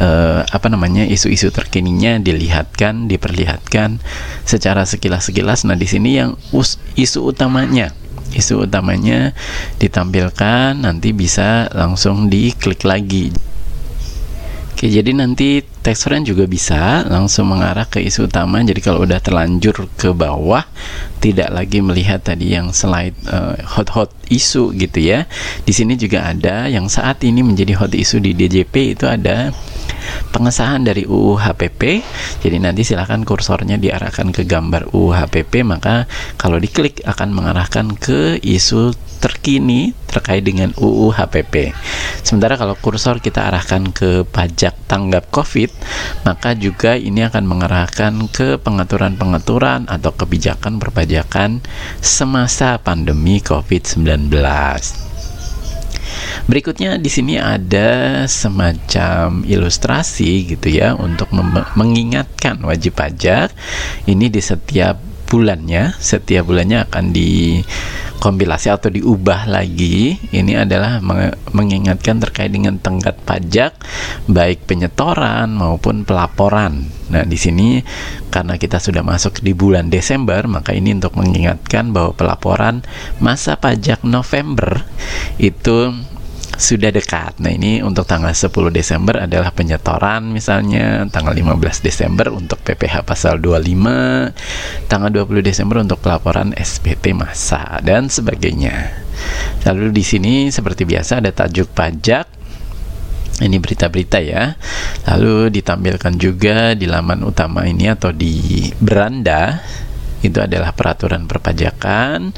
Eh, 0.00 0.40
apa 0.48 0.66
namanya 0.72 1.04
isu-isu 1.04 1.52
terkininya 1.52 2.16
dilihatkan 2.24 3.04
diperlihatkan 3.04 4.00
secara 4.48 4.88
sekilas-sekilas. 4.88 5.68
Nah 5.68 5.76
di 5.76 5.84
sini 5.84 6.16
yang 6.24 6.40
us, 6.56 6.80
isu 6.96 7.36
utamanya 7.36 7.92
isu 8.34 8.68
utamanya 8.68 9.32
ditampilkan 9.80 10.84
nanti 10.84 11.14
bisa 11.16 11.68
langsung 11.72 12.28
diklik 12.28 12.84
lagi 12.84 13.32
Oke, 14.78 14.94
jadi 14.94 15.10
nanti 15.10 15.58
friend 15.82 16.22
juga 16.22 16.46
bisa 16.46 17.02
langsung 17.02 17.50
mengarah 17.50 17.82
ke 17.90 17.98
isu 17.98 18.30
utama. 18.30 18.62
Jadi 18.62 18.78
kalau 18.78 19.02
udah 19.02 19.18
terlanjur 19.18 19.90
ke 19.98 20.14
bawah, 20.14 20.62
tidak 21.18 21.50
lagi 21.50 21.82
melihat 21.82 22.22
tadi 22.22 22.54
yang 22.54 22.70
slide 22.70 23.18
uh, 23.26 23.58
hot-hot 23.66 24.14
isu 24.30 24.70
gitu 24.78 25.02
ya. 25.02 25.26
Di 25.66 25.74
sini 25.74 25.98
juga 25.98 26.30
ada 26.30 26.70
yang 26.70 26.86
saat 26.86 27.26
ini 27.26 27.42
menjadi 27.42 27.74
hot 27.74 27.90
isu 27.90 28.22
di 28.22 28.38
DJP 28.38 28.94
itu 28.94 29.10
ada 29.10 29.50
pengesahan 30.30 30.84
dari 30.84 31.04
UU 31.08 31.38
HPP. 31.38 32.02
Jadi 32.44 32.56
nanti 32.60 32.82
silahkan 32.86 33.22
kursornya 33.24 33.80
diarahkan 33.80 34.30
ke 34.30 34.44
gambar 34.44 34.92
UU 34.94 35.14
HPP, 35.14 35.66
maka 35.66 36.06
kalau 36.40 36.60
diklik 36.60 37.02
akan 37.04 37.34
mengarahkan 37.34 37.94
ke 37.96 38.38
isu 38.42 38.94
terkini 39.18 39.92
terkait 40.06 40.46
dengan 40.46 40.70
UU 40.78 41.10
HPP. 41.10 41.74
Sementara 42.22 42.54
kalau 42.54 42.78
kursor 42.78 43.18
kita 43.18 43.50
arahkan 43.50 43.90
ke 43.90 44.22
pajak 44.24 44.78
tanggap 44.86 45.28
COVID, 45.34 45.70
maka 46.22 46.54
juga 46.54 46.94
ini 46.94 47.26
akan 47.26 47.44
mengarahkan 47.44 48.14
ke 48.30 48.56
pengaturan-pengaturan 48.62 49.90
atau 49.90 50.14
kebijakan 50.14 50.78
perpajakan 50.78 51.60
semasa 51.98 52.78
pandemi 52.78 53.42
COVID-19. 53.42 55.07
Berikutnya 56.46 57.00
di 57.00 57.10
sini 57.10 57.34
ada 57.40 58.22
semacam 58.30 59.42
ilustrasi 59.42 60.54
gitu 60.54 60.68
ya 60.70 60.94
untuk 60.94 61.32
mengingatkan 61.74 62.62
wajib 62.62 62.94
pajak. 63.00 63.50
Ini 64.06 64.30
di 64.30 64.38
setiap 64.38 65.00
bulannya, 65.28 65.92
setiap 66.00 66.48
bulannya 66.48 66.88
akan 66.88 67.04
di 67.12 67.60
kompilasi 68.18 68.74
atau 68.74 68.90
diubah 68.90 69.46
lagi 69.46 70.18
ini 70.34 70.58
adalah 70.58 70.98
mengingatkan 71.54 72.18
terkait 72.18 72.50
dengan 72.50 72.74
tenggat 72.82 73.14
pajak 73.22 73.78
baik 74.26 74.66
penyetoran 74.66 75.54
maupun 75.54 76.02
pelaporan. 76.02 76.90
Nah, 77.14 77.22
di 77.22 77.38
sini 77.38 77.78
karena 78.28 78.58
kita 78.58 78.82
sudah 78.82 79.06
masuk 79.06 79.38
di 79.40 79.54
bulan 79.54 79.88
Desember, 79.88 80.44
maka 80.50 80.74
ini 80.74 80.98
untuk 80.98 81.14
mengingatkan 81.14 81.94
bahwa 81.94 82.12
pelaporan 82.12 82.82
masa 83.22 83.54
pajak 83.54 84.02
November 84.02 84.82
itu 85.38 85.94
sudah 86.58 86.90
dekat. 86.90 87.38
Nah, 87.38 87.54
ini 87.54 87.78
untuk 87.86 88.02
tanggal 88.02 88.34
10 88.34 88.74
Desember 88.74 89.22
adalah 89.22 89.54
penyetoran 89.54 90.26
misalnya, 90.26 91.06
tanggal 91.06 91.30
15 91.30 91.86
Desember 91.86 92.34
untuk 92.34 92.58
PPh 92.66 93.06
pasal 93.06 93.38
25, 93.38 94.34
tanggal 94.90 95.10
20 95.14 95.38
Desember 95.46 95.78
untuk 95.78 96.02
pelaporan 96.02 96.50
SPT 96.58 97.14
masa 97.14 97.78
dan 97.86 98.10
sebagainya. 98.10 98.90
Lalu 99.70 99.94
di 99.94 100.02
sini 100.02 100.34
seperti 100.50 100.82
biasa 100.82 101.22
ada 101.22 101.30
tajuk 101.30 101.70
pajak 101.70 102.26
ini 103.38 103.62
berita-berita 103.62 104.18
ya. 104.18 104.58
Lalu 105.06 105.54
ditampilkan 105.54 106.14
juga 106.18 106.74
di 106.74 106.90
laman 106.90 107.22
utama 107.22 107.62
ini 107.70 107.86
atau 107.86 108.10
di 108.10 108.66
beranda 108.82 109.62
itu 110.26 110.42
adalah 110.42 110.74
peraturan 110.74 111.30
perpajakan 111.30 112.34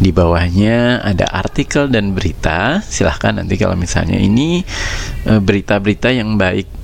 di 0.00 0.10
bawahnya 0.10 1.04
ada 1.04 1.28
artikel 1.28 1.92
dan 1.92 2.16
berita. 2.16 2.80
Silahkan 2.80 3.36
nanti 3.36 3.60
kalau 3.60 3.76
misalnya 3.76 4.16
ini 4.16 4.64
eh, 5.28 5.40
berita-berita 5.40 6.08
yang 6.10 6.40
baik 6.40 6.80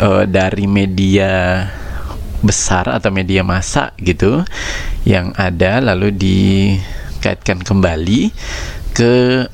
uh, 0.00 0.24
dari 0.24 0.64
media 0.70 1.66
besar 2.40 2.88
atau 2.88 3.12
media 3.12 3.44
massa 3.44 3.92
gitu 4.00 4.40
yang 5.04 5.36
ada 5.36 5.84
lalu 5.84 6.08
dikaitkan 6.08 7.60
kembali 7.60 8.32
ke 8.96 9.44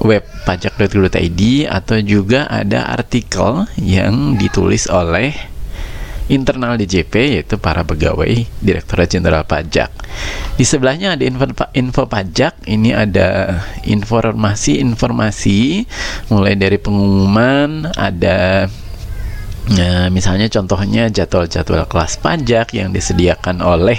web 0.00 0.24
pajak.go.id 0.48 1.42
atau 1.68 2.00
juga 2.00 2.48
ada 2.48 2.88
artikel 2.88 3.68
yang 3.76 4.40
ditulis 4.40 4.88
oleh 4.88 5.36
internal 6.30 6.78
DJP 6.78 7.42
yaitu 7.42 7.58
para 7.58 7.82
pegawai 7.82 8.46
Direktorat 8.62 9.10
Jenderal 9.10 9.44
Pajak. 9.44 9.90
Di 10.54 10.62
sebelahnya 10.62 11.18
ada 11.18 11.24
info, 11.26 11.50
info 11.74 12.06
pajak, 12.06 12.62
ini 12.70 12.94
ada 12.94 13.58
informasi-informasi 13.82 15.84
mulai 16.30 16.54
dari 16.54 16.78
pengumuman, 16.78 17.90
ada 17.98 18.70
Nah, 19.70 20.10
misalnya 20.10 20.50
contohnya 20.50 21.06
jadwal-jadwal 21.12 21.86
kelas 21.86 22.18
pajak 22.18 22.74
yang 22.74 22.90
disediakan 22.90 23.62
oleh 23.62 23.98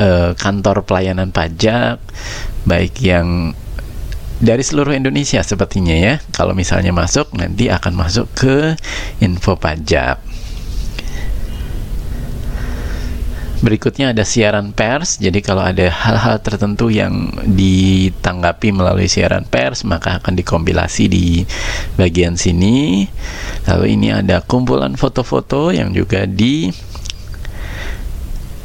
uh, 0.00 0.32
kantor 0.32 0.86
pelayanan 0.86 1.28
pajak, 1.28 2.00
baik 2.64 2.96
yang 3.04 3.52
dari 4.40 4.64
seluruh 4.64 4.96
Indonesia 4.96 5.44
sepertinya 5.44 5.92
ya. 5.92 6.14
Kalau 6.32 6.56
misalnya 6.56 6.92
masuk, 6.92 7.36
nanti 7.36 7.68
akan 7.68 7.92
masuk 8.00 8.32
ke 8.32 8.56
info 9.20 9.60
pajak. 9.60 10.24
Berikutnya 13.66 14.14
ada 14.14 14.22
siaran 14.22 14.70
pers. 14.70 15.18
Jadi 15.18 15.42
kalau 15.42 15.66
ada 15.66 15.90
hal-hal 15.90 16.38
tertentu 16.38 16.86
yang 16.86 17.34
ditanggapi 17.50 18.70
melalui 18.70 19.10
siaran 19.10 19.42
pers, 19.42 19.82
maka 19.82 20.22
akan 20.22 20.38
dikompilasi 20.38 21.10
di 21.10 21.42
bagian 21.98 22.38
sini. 22.38 23.10
Lalu 23.66 23.98
ini 23.98 24.14
ada 24.14 24.38
kumpulan 24.46 24.94
foto-foto 24.94 25.74
yang 25.74 25.90
juga 25.90 26.30
di 26.30 26.70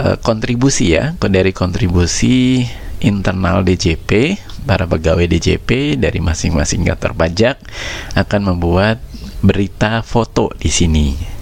uh, 0.06 0.22
kontribusi 0.22 0.94
ya, 0.94 1.18
dari 1.18 1.50
kontribusi 1.50 2.62
internal 3.02 3.66
DJP, 3.66 4.38
para 4.70 4.86
pegawai 4.86 5.26
DJP 5.26 5.98
dari 5.98 6.22
masing-masing 6.22 6.86
kantor 6.86 7.18
pajak 7.18 7.58
akan 8.14 8.54
membuat 8.54 9.02
berita 9.42 10.06
foto 10.06 10.54
di 10.62 10.70
sini 10.70 11.41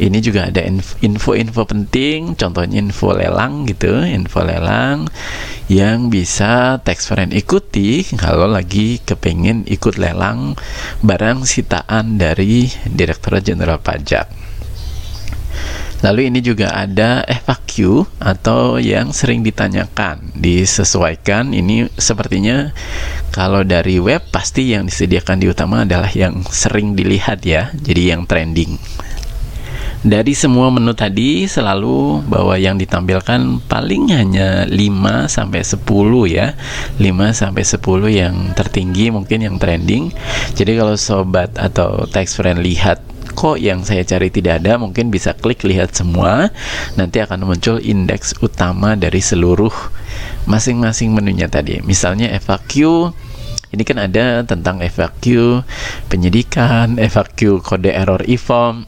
ini 0.00 0.24
juga 0.24 0.48
ada 0.48 0.64
info-info 1.04 1.68
penting 1.68 2.32
contohnya 2.32 2.80
info 2.80 3.12
lelang 3.12 3.68
gitu 3.68 3.92
info 4.08 4.40
lelang 4.40 5.04
yang 5.68 6.08
bisa 6.08 6.80
tax 6.80 7.12
friend 7.12 7.36
ikuti 7.36 8.04
kalau 8.16 8.48
lagi 8.48 9.00
kepengen 9.04 9.68
ikut 9.68 10.00
lelang 10.00 10.56
barang 11.04 11.44
sitaan 11.44 12.16
dari 12.16 12.68
Direktorat 12.88 13.44
Jenderal 13.44 13.80
Pajak 13.80 14.40
Lalu 16.02 16.34
ini 16.34 16.42
juga 16.42 16.74
ada 16.74 17.22
FAQ 17.22 18.02
atau 18.18 18.82
yang 18.82 19.14
sering 19.14 19.46
ditanyakan, 19.46 20.34
disesuaikan. 20.34 21.54
Ini 21.54 21.94
sepertinya 21.94 22.74
kalau 23.30 23.62
dari 23.62 24.02
web 24.02 24.18
pasti 24.34 24.74
yang 24.74 24.90
disediakan 24.90 25.38
di 25.38 25.46
utama 25.46 25.86
adalah 25.86 26.10
yang 26.10 26.42
sering 26.50 26.98
dilihat 26.98 27.46
ya, 27.46 27.70
jadi 27.78 28.18
yang 28.18 28.26
trending 28.26 28.82
dari 30.02 30.34
semua 30.34 30.66
menu 30.74 30.90
tadi 30.98 31.46
selalu 31.46 32.26
bahwa 32.26 32.58
yang 32.58 32.74
ditampilkan 32.74 33.62
paling 33.70 34.10
hanya 34.10 34.66
5 34.66 35.30
sampai 35.30 35.62
10 35.62 35.78
ya. 36.26 36.58
5 36.98 37.06
sampai 37.30 37.62
10 37.62 38.10
yang 38.10 38.34
tertinggi 38.58 39.14
mungkin 39.14 39.46
yang 39.46 39.56
trending. 39.62 40.10
Jadi 40.58 40.74
kalau 40.74 40.98
sobat 40.98 41.54
atau 41.54 42.10
tax 42.10 42.34
friend 42.34 42.66
lihat 42.66 42.98
kok 43.32 43.56
yang 43.62 43.86
saya 43.86 44.02
cari 44.02 44.28
tidak 44.28 44.60
ada 44.60 44.76
mungkin 44.76 45.08
bisa 45.08 45.32
klik 45.32 45.64
lihat 45.64 45.96
semua 45.96 46.52
nanti 47.00 47.16
akan 47.22 47.48
muncul 47.48 47.80
indeks 47.80 48.36
utama 48.44 48.92
dari 48.92 49.24
seluruh 49.24 49.72
masing-masing 50.44 51.16
menunya 51.16 51.48
tadi 51.48 51.80
misalnya 51.80 52.28
FAQ 52.36 53.08
ini 53.72 53.88
kan 53.88 53.96
ada 53.96 54.44
tentang 54.44 54.84
FAQ 54.84 55.24
penyidikan, 56.12 57.00
FAQ 57.00 57.64
kode 57.64 57.88
error 57.88 58.20
e-form, 58.28 58.84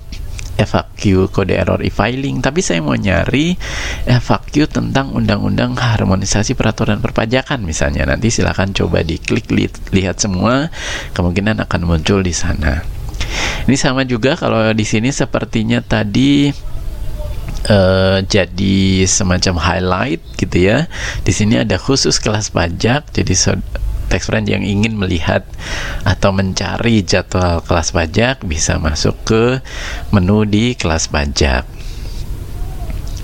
FAQ 0.54 1.30
kode 1.34 1.54
error 1.54 1.82
e-filing, 1.82 2.38
tapi 2.38 2.62
saya 2.62 2.78
mau 2.78 2.94
nyari 2.94 3.58
FAQ 4.06 4.70
tentang 4.70 5.10
undang-undang 5.10 5.74
harmonisasi 5.74 6.54
peraturan 6.54 7.02
perpajakan 7.02 7.66
misalnya. 7.66 8.06
Nanti 8.06 8.30
silahkan 8.30 8.70
coba 8.70 9.02
diklik 9.02 9.50
li 9.50 9.66
lihat 9.90 10.22
semua, 10.22 10.70
kemungkinan 11.12 11.58
akan 11.66 11.80
muncul 11.86 12.22
di 12.22 12.34
sana. 12.34 12.86
Ini 13.64 13.76
sama 13.80 14.04
juga 14.04 14.36
kalau 14.36 14.60
di 14.76 14.84
sini 14.84 15.08
sepertinya 15.08 15.80
tadi 15.80 16.52
uh, 17.70 18.18
jadi 18.22 19.08
semacam 19.08 19.54
highlight 19.56 20.22
gitu 20.36 20.56
ya. 20.70 20.86
Di 21.24 21.32
sini 21.32 21.58
ada 21.58 21.80
khusus 21.80 22.20
kelas 22.20 22.52
pajak, 22.52 23.10
jadi 23.10 23.34
tax 24.14 24.30
friend 24.30 24.46
yang 24.46 24.62
ingin 24.62 24.94
melihat 24.94 25.42
atau 26.06 26.30
mencari 26.30 27.02
jadwal 27.02 27.58
kelas 27.66 27.90
pajak 27.90 28.46
bisa 28.46 28.78
masuk 28.78 29.18
ke 29.26 29.58
menu 30.14 30.46
di 30.46 30.78
kelas 30.78 31.10
pajak. 31.10 31.66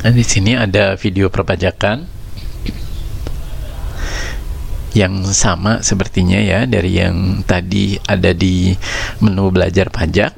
Nah, 0.03 0.11
di 0.11 0.26
sini 0.26 0.59
ada 0.59 0.98
video 0.98 1.31
perpajakan 1.31 2.11
yang 4.90 5.22
sama 5.31 5.87
sepertinya 5.87 6.42
ya 6.42 6.66
dari 6.66 6.98
yang 6.98 7.46
tadi 7.46 7.94
ada 8.11 8.35
di 8.35 8.74
menu 9.22 9.55
belajar 9.55 9.94
pajak. 9.94 10.35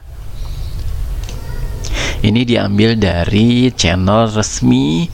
Ini 2.20 2.44
diambil 2.44 3.00
dari 3.00 3.72
channel 3.72 4.28
resmi 4.28 5.08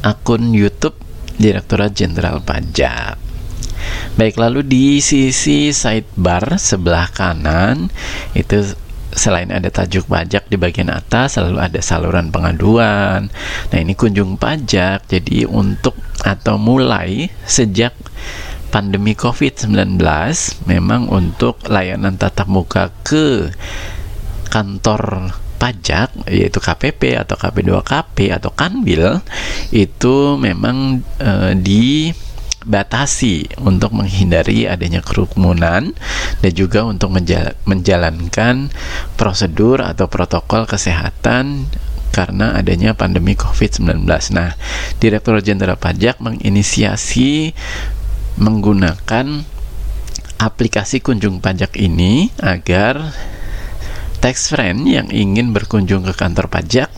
akun 0.00 0.56
YouTube 0.56 0.96
Direktorat 1.38 1.94
Jenderal 1.94 2.42
Pajak. 2.42 3.27
Baik, 4.18 4.34
lalu 4.34 4.66
di 4.66 4.86
sisi 4.98 5.70
sidebar 5.70 6.58
sebelah 6.58 7.06
kanan 7.14 7.86
itu 8.34 8.74
selain 9.14 9.46
ada 9.54 9.70
tajuk 9.70 10.10
pajak 10.10 10.50
di 10.50 10.58
bagian 10.58 10.90
atas 10.90 11.38
selalu 11.38 11.62
ada 11.62 11.78
saluran 11.78 12.34
pengaduan. 12.34 13.30
Nah, 13.70 13.78
ini 13.78 13.94
kunjung 13.94 14.34
pajak. 14.34 15.06
Jadi 15.06 15.46
untuk 15.46 15.94
atau 16.26 16.58
mulai 16.58 17.30
sejak 17.46 17.94
pandemi 18.74 19.14
Covid-19 19.14 20.02
memang 20.66 21.06
untuk 21.06 21.62
layanan 21.70 22.18
tatap 22.18 22.50
muka 22.50 22.90
ke 23.06 23.54
kantor 24.50 25.30
pajak 25.62 26.10
yaitu 26.26 26.58
KPP 26.58 27.22
atau 27.22 27.38
KP2KP 27.38 28.34
atau 28.34 28.50
Kanwil 28.50 29.22
itu 29.70 30.38
memang 30.38 31.02
e, 31.22 31.54
dibatasi 32.58 33.62
untuk 33.62 33.94
menghindari 33.94 34.66
adanya 34.66 34.98
kerumunan 34.98 35.94
dan 36.42 36.52
juga 36.52 36.82
untuk 36.82 37.14
menjal 37.14 37.54
menjalankan 37.62 38.74
prosedur 39.14 39.78
atau 39.78 40.10
protokol 40.10 40.66
kesehatan 40.66 41.70
karena 42.10 42.58
adanya 42.58 42.98
pandemi 42.98 43.38
COVID-19. 43.38 44.02
Nah, 44.34 44.58
Direktur 44.98 45.38
Jenderal 45.38 45.78
Pajak 45.78 46.18
menginisiasi 46.18 47.54
menggunakan 48.42 49.46
aplikasi 50.38 50.98
kunjung 50.98 51.38
pajak 51.38 51.78
ini 51.78 52.30
agar 52.42 53.14
tax 54.18 54.50
friend 54.50 54.86
yang 54.86 55.10
ingin 55.14 55.54
berkunjung 55.54 56.06
ke 56.06 56.14
kantor 56.14 56.50
pajak 56.50 56.90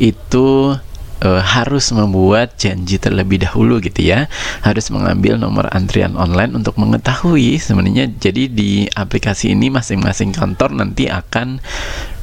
itu 0.00 0.76
e, 1.24 1.30
harus 1.40 1.88
membuat 1.96 2.60
janji 2.60 3.00
terlebih 3.00 3.40
dahulu 3.40 3.80
gitu 3.80 4.04
ya. 4.04 4.28
Harus 4.60 4.92
mengambil 4.92 5.40
nomor 5.40 5.72
antrian 5.72 6.14
online 6.20 6.52
untuk 6.52 6.76
mengetahui 6.76 7.56
sebenarnya. 7.56 8.12
Jadi 8.12 8.52
di 8.52 8.72
aplikasi 8.92 9.56
ini 9.56 9.72
masing-masing 9.72 10.36
kantor 10.36 10.76
nanti 10.76 11.08
akan 11.08 11.58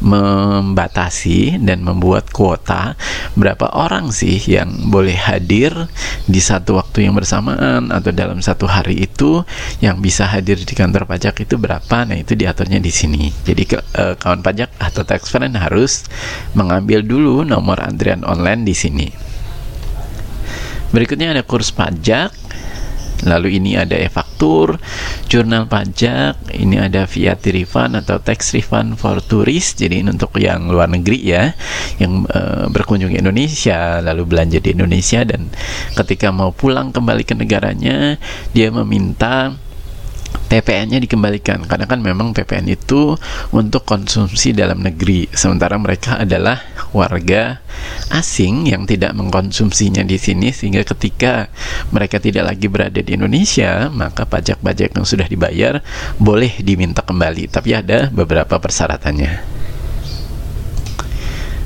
membatasi 0.01 1.61
dan 1.61 1.85
membuat 1.85 2.33
kuota 2.33 2.97
berapa 3.37 3.69
orang 3.69 4.09
sih 4.09 4.41
yang 4.49 4.89
boleh 4.89 5.13
hadir 5.13 5.73
di 6.25 6.41
satu 6.41 6.81
waktu 6.81 7.05
yang 7.05 7.13
bersamaan 7.13 7.93
atau 7.93 8.13
dalam 8.13 8.39
satu 8.39 8.69
hari 8.69 9.09
itu. 9.09 9.41
Yang 9.81 9.97
bisa 10.01 10.23
hadir 10.29 10.61
di 10.61 10.73
kantor 10.77 11.09
pajak 11.09 11.41
itu 11.41 11.57
berapa? 11.57 12.05
Nah 12.05 12.17
itu 12.17 12.37
diaturnya 12.37 12.77
di 12.77 12.93
sini. 12.93 13.33
Jadi 13.45 13.63
ke, 13.65 13.77
eh, 13.97 14.13
kawan 14.17 14.45
pajak 14.45 14.69
atau 14.77 15.01
tax 15.01 15.29
friend 15.33 15.57
harus 15.57 16.05
mengambil 16.53 17.01
dulu 17.01 17.47
nomor 17.47 17.79
antrian 17.81 18.21
online 18.27 18.67
di 18.67 18.75
sini 18.75 18.90
berikutnya 20.91 21.31
ada 21.31 21.43
kurs 21.47 21.71
pajak 21.71 22.35
lalu 23.25 23.61
ini 23.61 23.77
ada 23.77 23.97
e-faktur, 23.97 24.81
jurnal 25.29 25.69
pajak, 25.69 26.57
ini 26.57 26.81
ada 26.81 27.05
VAT 27.05 27.43
refund 27.53 28.01
atau 28.01 28.17
tax 28.17 28.53
refund 28.57 28.97
for 28.97 29.21
tourist, 29.21 29.77
jadi 29.77 30.01
ini 30.01 30.09
untuk 30.13 30.33
yang 30.41 30.69
luar 30.69 30.89
negeri 30.89 31.19
ya, 31.21 31.53
yang 32.01 32.25
uh, 32.29 32.65
berkunjung 32.69 33.13
ke 33.13 33.21
Indonesia, 33.21 34.01
lalu 34.01 34.25
belanja 34.25 34.57
di 34.57 34.73
Indonesia 34.73 35.21
dan 35.21 35.53
ketika 35.93 36.33
mau 36.33 36.49
pulang 36.49 36.89
kembali 36.89 37.23
ke 37.25 37.37
negaranya, 37.37 38.17
dia 38.53 38.73
meminta 38.73 39.53
PPN-nya 40.51 40.99
dikembalikan. 40.99 41.63
Karena 41.63 41.87
kan 41.87 42.03
memang 42.03 42.35
PPN 42.35 42.67
itu 42.75 43.15
untuk 43.55 43.87
konsumsi 43.87 44.51
dalam 44.51 44.83
negeri. 44.83 45.31
Sementara 45.31 45.79
mereka 45.79 46.19
adalah 46.19 46.59
warga 46.91 47.63
asing 48.11 48.67
yang 48.67 48.83
tidak 48.83 49.15
mengkonsumsinya 49.15 50.03
di 50.03 50.19
sini 50.19 50.51
sehingga 50.51 50.83
ketika 50.83 51.47
mereka 51.95 52.19
tidak 52.19 52.51
lagi 52.51 52.67
berada 52.67 52.99
di 52.99 53.15
Indonesia 53.15 53.87
maka 53.87 54.27
pajak-pajak 54.27 54.91
yang 54.91 55.07
sudah 55.07 55.27
dibayar 55.31 55.79
boleh 56.19 56.59
diminta 56.59 56.99
kembali. 56.99 57.47
Tapi 57.47 57.71
ada 57.71 58.11
beberapa 58.11 58.59
persyaratannya. 58.59 59.61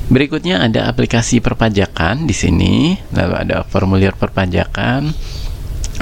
Berikutnya 0.06 0.62
ada 0.62 0.86
aplikasi 0.86 1.42
perpajakan 1.42 2.30
di 2.30 2.36
sini, 2.38 2.94
lalu 3.10 3.34
ada 3.42 3.66
formulir 3.66 4.14
perpajakan, 4.14 5.10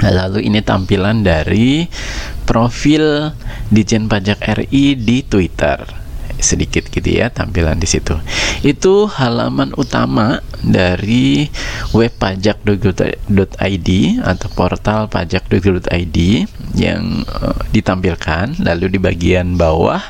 Lalu 0.04 0.44
ini 0.44 0.60
tampilan 0.60 1.24
dari 1.24 1.88
profil 2.44 3.32
Dijen 3.72 4.10
Pajak 4.10 4.44
RI 4.44 4.98
di 5.00 5.24
Twitter. 5.24 5.80
Sedikit 6.34 6.92
gitu 6.92 7.08
ya 7.08 7.32
tampilan 7.32 7.80
di 7.80 7.88
situ. 7.88 8.12
Itu 8.60 9.08
halaman 9.08 9.72
utama 9.80 10.44
dari 10.60 11.48
web 11.96 12.12
pajak.id 12.20 13.88
atau 14.20 14.48
portal 14.52 15.08
pajak.id 15.08 16.18
yang 16.76 17.02
uh, 17.24 17.60
ditampilkan. 17.72 18.60
Lalu 18.60 18.86
di 18.92 18.98
bagian 19.00 19.56
bawah 19.56 20.02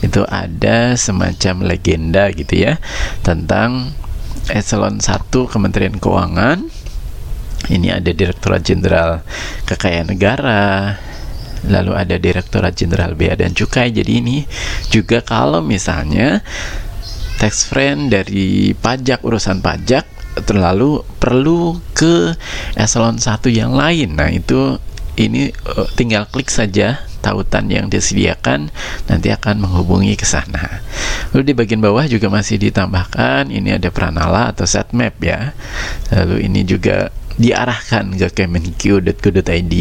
itu 0.00 0.24
ada 0.28 0.96
semacam 0.96 1.68
legenda 1.68 2.32
gitu 2.32 2.56
ya 2.56 2.80
tentang 3.20 3.92
eselon 4.52 5.02
1 5.02 5.28
Kementerian 5.50 5.98
Keuangan 5.98 6.70
ini 7.72 7.90
ada 7.90 8.10
Direktorat 8.12 8.62
Jenderal 8.62 9.24
Kekayaan 9.66 10.08
Negara 10.12 10.96
lalu 11.66 11.92
ada 11.98 12.14
Direktorat 12.20 12.78
Jenderal 12.78 13.18
Bea 13.18 13.34
dan 13.34 13.56
Cukai 13.56 13.90
jadi 13.90 14.22
ini 14.22 14.46
juga 14.92 15.24
kalau 15.24 15.64
misalnya 15.64 16.44
tax 17.36 17.66
friend 17.66 18.14
dari 18.14 18.72
pajak 18.76 19.26
urusan 19.26 19.60
pajak 19.60 20.06
terlalu 20.44 21.00
perlu 21.16 21.80
ke 21.96 22.36
eselon 22.76 23.16
satu 23.18 23.48
yang 23.48 23.72
lain 23.72 24.14
nah 24.14 24.28
itu 24.28 24.78
ini 25.16 25.48
uh, 25.64 25.88
tinggal 25.96 26.28
klik 26.28 26.52
saja 26.52 27.00
tautan 27.24 27.66
yang 27.66 27.90
disediakan 27.90 28.70
nanti 29.10 29.34
akan 29.34 29.66
menghubungi 29.66 30.14
ke 30.14 30.22
sana. 30.22 30.86
Lalu 31.34 31.50
di 31.50 31.54
bagian 31.58 31.82
bawah 31.82 32.06
juga 32.06 32.30
masih 32.30 32.60
ditambahkan 32.62 33.50
ini 33.50 33.74
ada 33.74 33.90
pranala 33.90 34.54
atau 34.54 34.62
set 34.62 34.94
map 34.94 35.18
ya. 35.18 35.50
Lalu 36.14 36.46
ini 36.46 36.62
juga 36.62 37.10
diarahkan 37.36 38.16
ke 38.16 38.28
kemenq.go.id 38.32 39.74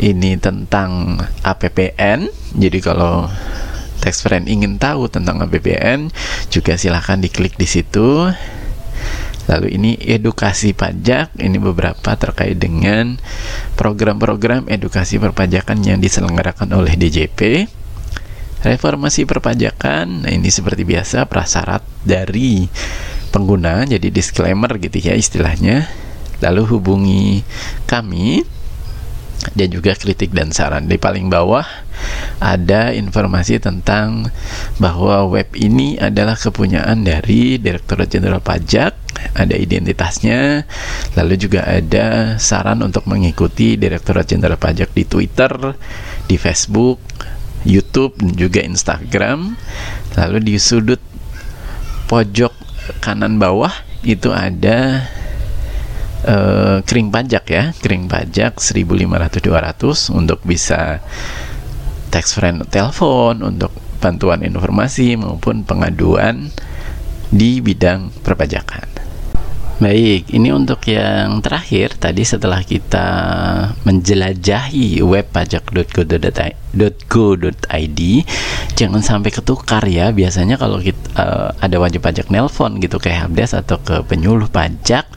ini 0.00 0.30
tentang 0.40 1.20
APPN 1.44 2.30
jadi 2.56 2.78
kalau 2.82 3.30
tax 4.00 4.24
friend 4.24 4.48
ingin 4.48 4.80
tahu 4.80 5.12
tentang 5.12 5.44
APPN 5.44 6.08
juga 6.48 6.74
silahkan 6.80 7.20
diklik 7.20 7.54
di 7.60 7.68
situ. 7.68 8.32
Lalu 9.46 9.76
ini 9.76 9.90
edukasi 10.00 10.72
pajak. 10.72 11.36
Ini 11.36 11.58
beberapa 11.60 12.16
terkait 12.16 12.56
dengan 12.56 13.20
program-program 13.76 14.66
edukasi 14.72 15.20
perpajakan 15.20 15.84
yang 15.84 16.00
diselenggarakan 16.00 16.72
oleh 16.72 16.96
DJP 16.96 17.68
reformasi 18.60 19.24
perpajakan. 19.24 20.24
Nah 20.24 20.32
ini 20.32 20.48
seperti 20.48 20.84
biasa 20.84 21.28
prasyarat 21.28 21.84
dari 22.04 22.68
pengguna 23.30 23.86
jadi 23.86 24.10
disclaimer 24.10 24.76
gitu 24.78 24.98
ya 24.98 25.14
istilahnya. 25.16 25.88
Lalu 26.44 26.62
hubungi 26.76 27.24
kami. 27.86 28.44
Dan 29.56 29.72
juga 29.72 29.96
kritik 29.96 30.36
dan 30.36 30.52
saran. 30.52 30.84
Di 30.84 31.00
paling 31.00 31.32
bawah 31.32 31.64
ada 32.44 32.92
informasi 32.92 33.56
tentang 33.56 34.28
bahwa 34.76 35.24
web 35.32 35.48
ini 35.56 35.96
adalah 35.96 36.36
kepunyaan 36.36 37.08
dari 37.08 37.56
Direktorat 37.56 38.12
Jenderal 38.12 38.44
Pajak 38.44 38.92
ada 39.36 39.52
identitasnya 39.52 40.64
lalu 41.12 41.34
juga 41.36 41.64
ada 41.68 42.36
saran 42.40 42.80
untuk 42.80 43.04
mengikuti 43.08 43.76
Direktorat 43.76 44.28
Jenderal 44.28 44.60
Pajak 44.60 44.92
di 44.92 45.04
Twitter 45.08 45.52
di 46.28 46.36
Facebook 46.40 47.00
YouTube 47.64 48.16
dan 48.16 48.32
juga 48.36 48.60
Instagram. 48.64 49.56
Lalu 50.16 50.38
di 50.40 50.54
sudut 50.56 51.00
pojok 52.08 52.52
kanan 52.98 53.38
bawah 53.38 53.70
itu 54.02 54.34
ada 54.34 55.06
uh, 56.26 56.82
kering 56.82 57.14
pajak 57.14 57.44
ya. 57.46 57.64
Kering 57.78 58.10
pajak 58.10 58.58
1500-200 58.58 60.10
untuk 60.10 60.42
bisa 60.42 60.98
tax 62.10 62.34
friend 62.34 62.66
telepon 62.66 63.46
untuk 63.46 63.70
bantuan 64.02 64.42
informasi 64.42 65.14
maupun 65.14 65.62
pengaduan 65.62 66.50
di 67.30 67.62
bidang 67.62 68.10
perpajakan 68.26 68.89
Baik, 69.80 70.28
ini 70.36 70.52
untuk 70.52 70.84
yang 70.92 71.40
terakhir 71.40 71.96
tadi 71.96 72.20
setelah 72.20 72.60
kita 72.60 73.08
menjelajahi 73.88 75.00
web 75.00 75.24
pajak.go.id, 75.32 75.80
jangan 78.76 79.00
sampai 79.00 79.30
ketukar 79.32 79.80
ya. 79.88 80.12
Biasanya 80.12 80.60
kalau 80.60 80.84
kita 80.84 81.00
uh, 81.16 81.56
ada 81.64 81.80
wajib 81.80 82.04
pajak 82.04 82.28
nelpon 82.28 82.76
gitu 82.76 83.00
ke 83.00 83.08
helpdesk 83.08 83.56
atau 83.56 83.80
ke 83.80 84.04
penyuluh 84.04 84.52
pajak, 84.52 85.08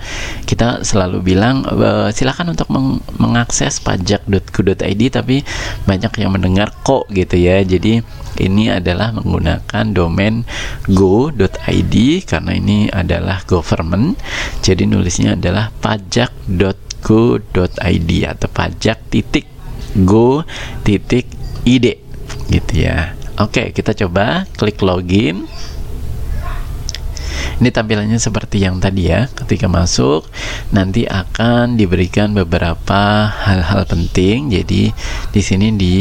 kita 0.48 0.80
selalu 0.88 1.20
bilang 1.36 1.68
uh, 1.68 2.08
silakan 2.16 2.56
untuk 2.56 2.72
meng 2.72 3.04
mengakses 3.20 3.84
pajak.go.id 3.84 5.04
tapi 5.12 5.44
banyak 5.84 6.24
yang 6.24 6.32
mendengar 6.32 6.72
kok 6.88 7.12
gitu 7.12 7.36
ya. 7.36 7.60
Jadi 7.68 8.00
ini 8.40 8.70
adalah 8.74 9.12
menggunakan 9.14 9.86
domain 9.94 10.46
go.id 10.90 11.96
karena 12.26 12.52
ini 12.58 12.90
adalah 12.90 13.44
government 13.46 14.18
jadi 14.66 14.88
nulisnya 14.90 15.38
adalah 15.38 15.70
pajak.go.id 15.84 16.52
atau 18.26 18.48
pajak 18.50 18.98
titik 19.12 19.46
go 20.02 20.42
titik 20.82 21.30
id 21.68 21.86
gitu 22.50 22.74
ya 22.74 23.14
oke 23.38 23.72
kita 23.76 23.94
coba 23.94 24.50
klik 24.58 24.82
login 24.82 25.46
ini 27.62 27.70
tampilannya 27.70 28.18
seperti 28.18 28.66
yang 28.66 28.82
tadi 28.82 29.08
ya. 29.08 29.30
Ketika 29.30 29.70
masuk, 29.70 30.26
nanti 30.74 31.06
akan 31.06 31.78
diberikan 31.78 32.34
beberapa 32.34 33.30
hal-hal 33.30 33.86
penting. 33.86 34.52
Jadi 34.52 34.90
di 35.32 35.42
sini 35.42 35.72
di 35.72 35.98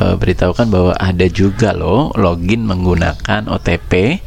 uh, 0.00 0.16
beritahukan 0.16 0.66
bahwa 0.72 0.92
ada 0.96 1.28
juga 1.28 1.76
loh 1.76 2.10
login 2.16 2.64
menggunakan 2.64 3.46
OTP 3.46 4.24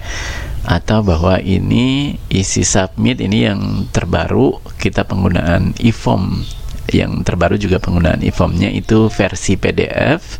atau 0.63 1.03
bahwa 1.03 1.43
ini 1.43 2.15
isi 2.31 2.63
submit 2.63 3.19
ini 3.19 3.51
yang 3.51 3.89
terbaru 3.91 4.63
kita 4.79 5.03
penggunaan 5.03 5.75
e-form. 5.81 6.45
Yang 6.91 7.23
terbaru 7.23 7.55
juga 7.55 7.79
penggunaan 7.79 8.19
e-formnya 8.27 8.67
itu 8.67 9.07
versi 9.07 9.55
PDF 9.55 10.35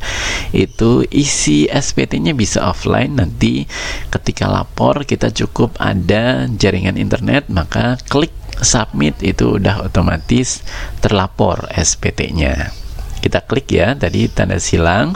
itu 0.52 1.02
isi 1.08 1.72
SPT-nya 1.72 2.36
bisa 2.36 2.68
offline. 2.68 3.16
Nanti 3.16 3.64
ketika 4.12 4.52
lapor 4.52 5.08
kita 5.08 5.32
cukup 5.32 5.76
ada 5.80 6.48
jaringan 6.52 7.00
internet 7.00 7.48
maka 7.48 7.96
klik 8.12 8.32
submit 8.60 9.18
itu 9.24 9.58
udah 9.58 9.88
otomatis 9.88 10.62
terlapor 11.00 11.68
SPT-nya 11.74 12.83
kita 13.24 13.40
klik 13.48 13.72
ya 13.72 13.96
tadi 13.96 14.28
tanda 14.28 14.60
silang. 14.60 15.16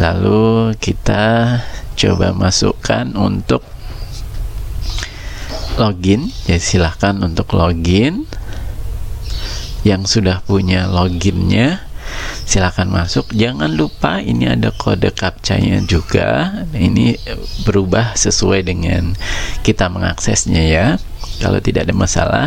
Lalu 0.00 0.72
kita 0.80 1.60
coba 1.92 2.32
masukkan 2.32 3.12
untuk 3.12 3.60
login. 5.76 6.32
Ya 6.48 6.56
silahkan 6.56 7.20
untuk 7.20 7.52
login. 7.52 8.24
Yang 9.84 10.16
sudah 10.16 10.40
punya 10.40 10.88
loginnya 10.88 11.84
silahkan 12.48 12.88
masuk. 12.88 13.28
Jangan 13.36 13.72
lupa 13.76 14.20
ini 14.24 14.48
ada 14.48 14.72
kode 14.72 15.12
captcha-nya 15.12 15.84
juga. 15.84 16.64
Ini 16.72 17.20
berubah 17.68 18.16
sesuai 18.16 18.64
dengan 18.64 19.12
kita 19.60 19.92
mengaksesnya 19.92 20.64
ya 20.64 20.86
kalau 21.42 21.58
tidak 21.58 21.88
ada 21.88 21.94
masalah 21.94 22.46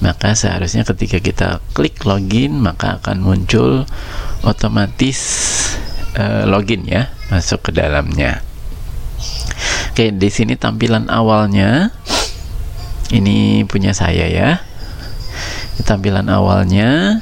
maka 0.00 0.36
seharusnya 0.36 0.84
ketika 0.84 1.18
kita 1.20 1.48
klik 1.76 2.04
login 2.04 2.60
maka 2.60 3.00
akan 3.00 3.20
muncul 3.24 3.88
otomatis 4.44 5.18
uh, 6.18 6.44
login 6.44 6.84
ya 6.84 7.10
masuk 7.32 7.70
ke 7.70 7.70
dalamnya. 7.72 8.44
Oke 9.94 10.10
di 10.10 10.28
sini 10.28 10.58
tampilan 10.58 11.06
awalnya. 11.08 11.94
Ini 13.12 13.62
punya 13.70 13.94
saya 13.94 14.26
ya. 14.26 14.58
Tampilan 15.84 16.26
awalnya 16.26 17.20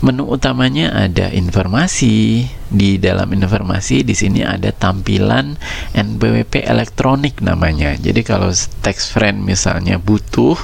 menu 0.00 0.28
utamanya 0.28 0.92
ada 0.92 1.28
informasi. 1.32 2.48
Di 2.70 3.02
dalam 3.02 3.26
informasi 3.34 4.06
di 4.06 4.14
sini 4.14 4.46
ada 4.46 4.70
tampilan 4.70 5.58
NPWP 5.92 6.62
elektronik 6.62 7.42
namanya. 7.42 7.98
Jadi 7.98 8.22
kalau 8.22 8.54
text 8.84 9.10
friend 9.10 9.42
misalnya 9.42 9.98
butuh 9.98 10.54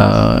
uh, 0.00 0.40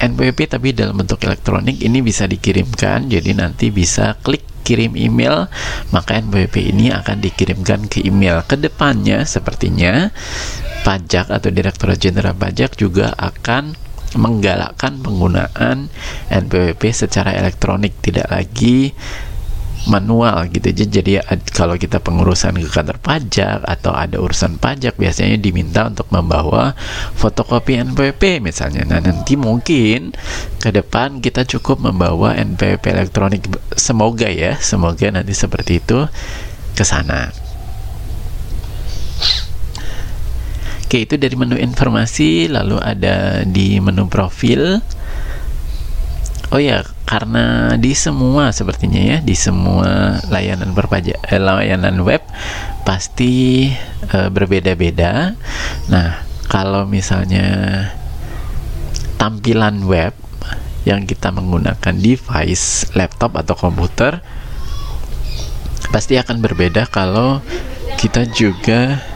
NPWP 0.00 0.46
tapi 0.46 0.72
dalam 0.72 0.96
bentuk 0.96 1.20
elektronik 1.26 1.82
ini 1.82 2.00
bisa 2.00 2.24
dikirimkan. 2.30 3.10
Jadi 3.10 3.30
nanti 3.34 3.68
bisa 3.74 4.14
klik 4.22 4.46
kirim 4.62 4.94
email 4.94 5.50
maka 5.90 6.22
NPWP 6.22 6.70
ini 6.70 6.94
akan 6.94 7.18
dikirimkan 7.18 7.90
ke 7.90 8.06
email. 8.06 8.46
Ke 8.46 8.54
depannya 8.54 9.26
sepertinya 9.26 10.14
pajak 10.86 11.28
atau 11.28 11.50
Direktorat 11.52 12.00
Jenderal 12.00 12.32
Pajak 12.38 12.78
juga 12.78 13.12
akan 13.18 13.89
menggalakkan 14.18 14.98
penggunaan 14.98 15.92
NPWP 16.30 16.82
secara 16.90 17.34
elektronik 17.36 17.94
tidak 18.02 18.26
lagi 18.26 18.90
manual 19.88 20.44
gitu. 20.52 20.68
Aja 20.68 20.84
jadi 20.84 21.24
kalau 21.56 21.80
kita 21.80 22.04
pengurusan 22.04 22.52
ke 22.60 22.68
kantor 22.68 23.00
pajak 23.00 23.64
atau 23.64 23.96
ada 23.96 24.20
urusan 24.20 24.60
pajak 24.60 25.00
biasanya 25.00 25.40
diminta 25.40 25.88
untuk 25.88 26.10
membawa 26.12 26.76
fotokopi 27.16 27.80
NPWP 27.80 28.44
misalnya. 28.44 28.84
Nah 28.84 29.00
nanti 29.00 29.40
mungkin 29.40 30.12
ke 30.60 30.68
depan 30.68 31.24
kita 31.24 31.48
cukup 31.48 31.80
membawa 31.80 32.36
NPWP 32.36 32.84
elektronik. 32.92 33.48
Semoga 33.72 34.28
ya 34.28 34.60
semoga 34.60 35.08
nanti 35.08 35.32
seperti 35.32 35.80
itu 35.80 36.04
ke 36.76 36.84
sana 36.84 37.49
Oke, 40.90 41.06
itu 41.06 41.14
dari 41.14 41.38
menu 41.38 41.54
informasi, 41.54 42.50
lalu 42.50 42.74
ada 42.82 43.46
di 43.46 43.78
menu 43.78 44.10
profil. 44.10 44.82
Oh 46.50 46.58
ya, 46.58 46.82
karena 47.06 47.78
di 47.78 47.94
semua 47.94 48.50
sepertinya 48.50 48.98
ya, 48.98 49.22
di 49.22 49.38
semua 49.38 50.18
layanan 50.34 50.74
berpajak 50.74 51.14
eh, 51.30 51.38
layanan 51.38 51.94
web 52.02 52.18
pasti 52.82 53.70
eh, 54.10 54.28
berbeda-beda. 54.34 55.38
Nah, 55.94 56.26
kalau 56.50 56.90
misalnya 56.90 57.86
tampilan 59.14 59.86
web 59.86 60.10
yang 60.82 61.06
kita 61.06 61.30
menggunakan 61.30 61.94
device 62.02 62.90
laptop 62.98 63.38
atau 63.38 63.54
komputer 63.54 64.18
pasti 65.94 66.18
akan 66.18 66.42
berbeda 66.42 66.90
kalau 66.90 67.38
kita 67.94 68.26
juga 68.34 69.06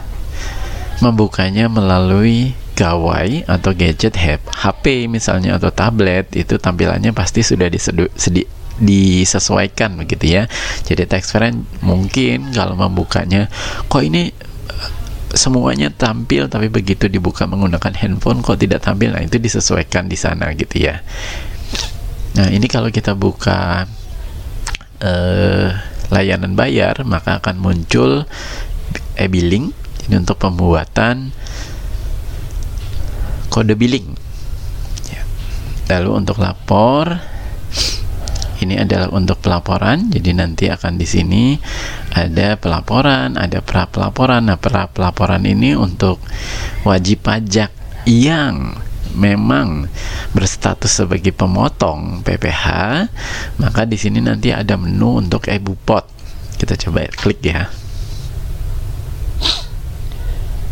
membukanya 1.05 1.69
melalui 1.69 2.57
gawai 2.75 3.45
atau 3.45 3.71
gadget 3.77 4.17
HP 4.17 5.07
misalnya 5.07 5.61
atau 5.61 5.69
tablet 5.69 6.27
itu 6.33 6.57
tampilannya 6.57 7.13
pasti 7.13 7.45
sudah 7.45 7.69
disedu, 7.69 8.09
sedi, 8.17 8.49
disesuaikan 8.81 9.95
begitu 10.01 10.41
ya. 10.41 10.43
Jadi 10.83 11.05
text 11.07 11.37
friend 11.37 11.69
mungkin 11.85 12.51
kalau 12.57 12.75
membukanya 12.75 13.53
kok 13.87 14.03
ini 14.03 14.33
eh, 14.33 14.91
semuanya 15.37 15.93
tampil 15.93 16.51
tapi 16.51 16.73
begitu 16.73 17.07
dibuka 17.07 17.47
menggunakan 17.47 17.95
handphone 17.95 18.43
kok 18.43 18.59
tidak 18.59 18.83
tampil. 18.83 19.13
Nah, 19.15 19.23
itu 19.23 19.39
disesuaikan 19.39 20.11
di 20.11 20.17
sana 20.19 20.51
gitu 20.57 20.83
ya. 20.83 21.05
Nah, 22.35 22.51
ini 22.51 22.67
kalau 22.67 22.91
kita 22.91 23.15
buka 23.15 23.87
uh, 24.99 25.69
layanan 26.11 26.59
bayar 26.59 27.07
maka 27.07 27.39
akan 27.39 27.63
muncul 27.63 28.27
e-billing 29.15 29.71
ini 30.09 30.15
untuk 30.21 30.37
pembuatan 30.37 31.33
kode 33.49 33.79
billing. 33.79 34.09
Ya. 35.09 35.23
lalu 35.95 36.11
untuk 36.25 36.43
lapor 36.43 37.35
ini 38.65 38.81
adalah 38.81 39.13
untuk 39.13 39.45
pelaporan. 39.45 40.09
Jadi 40.09 40.31
nanti 40.33 40.65
akan 40.73 40.97
di 40.97 41.05
sini 41.05 41.55
ada 42.15 42.57
pelaporan 42.57 43.37
ada 43.37 43.61
pra 43.61 43.91
pelaporan 43.91 44.47
nah 44.49 44.57
pra 44.57 44.89
pelaporan 44.89 45.43
ini 45.45 45.77
untuk 45.77 46.23
wajib 46.87 47.27
pajak 47.27 47.71
yang 48.09 48.79
memang 49.15 49.87
berstatus 50.35 51.03
sebagai 51.03 51.31
pemotong 51.31 52.27
PPh 52.27 52.67
maka 53.63 53.87
di 53.87 53.95
sini 53.95 54.19
nanti 54.19 54.51
ada 54.51 54.75
menu 54.75 55.23
untuk 55.23 55.47
e-bupot. 55.47 56.07
Kita 56.55 56.79
coba 56.79 57.07
klik 57.13 57.43
ya 57.45 57.84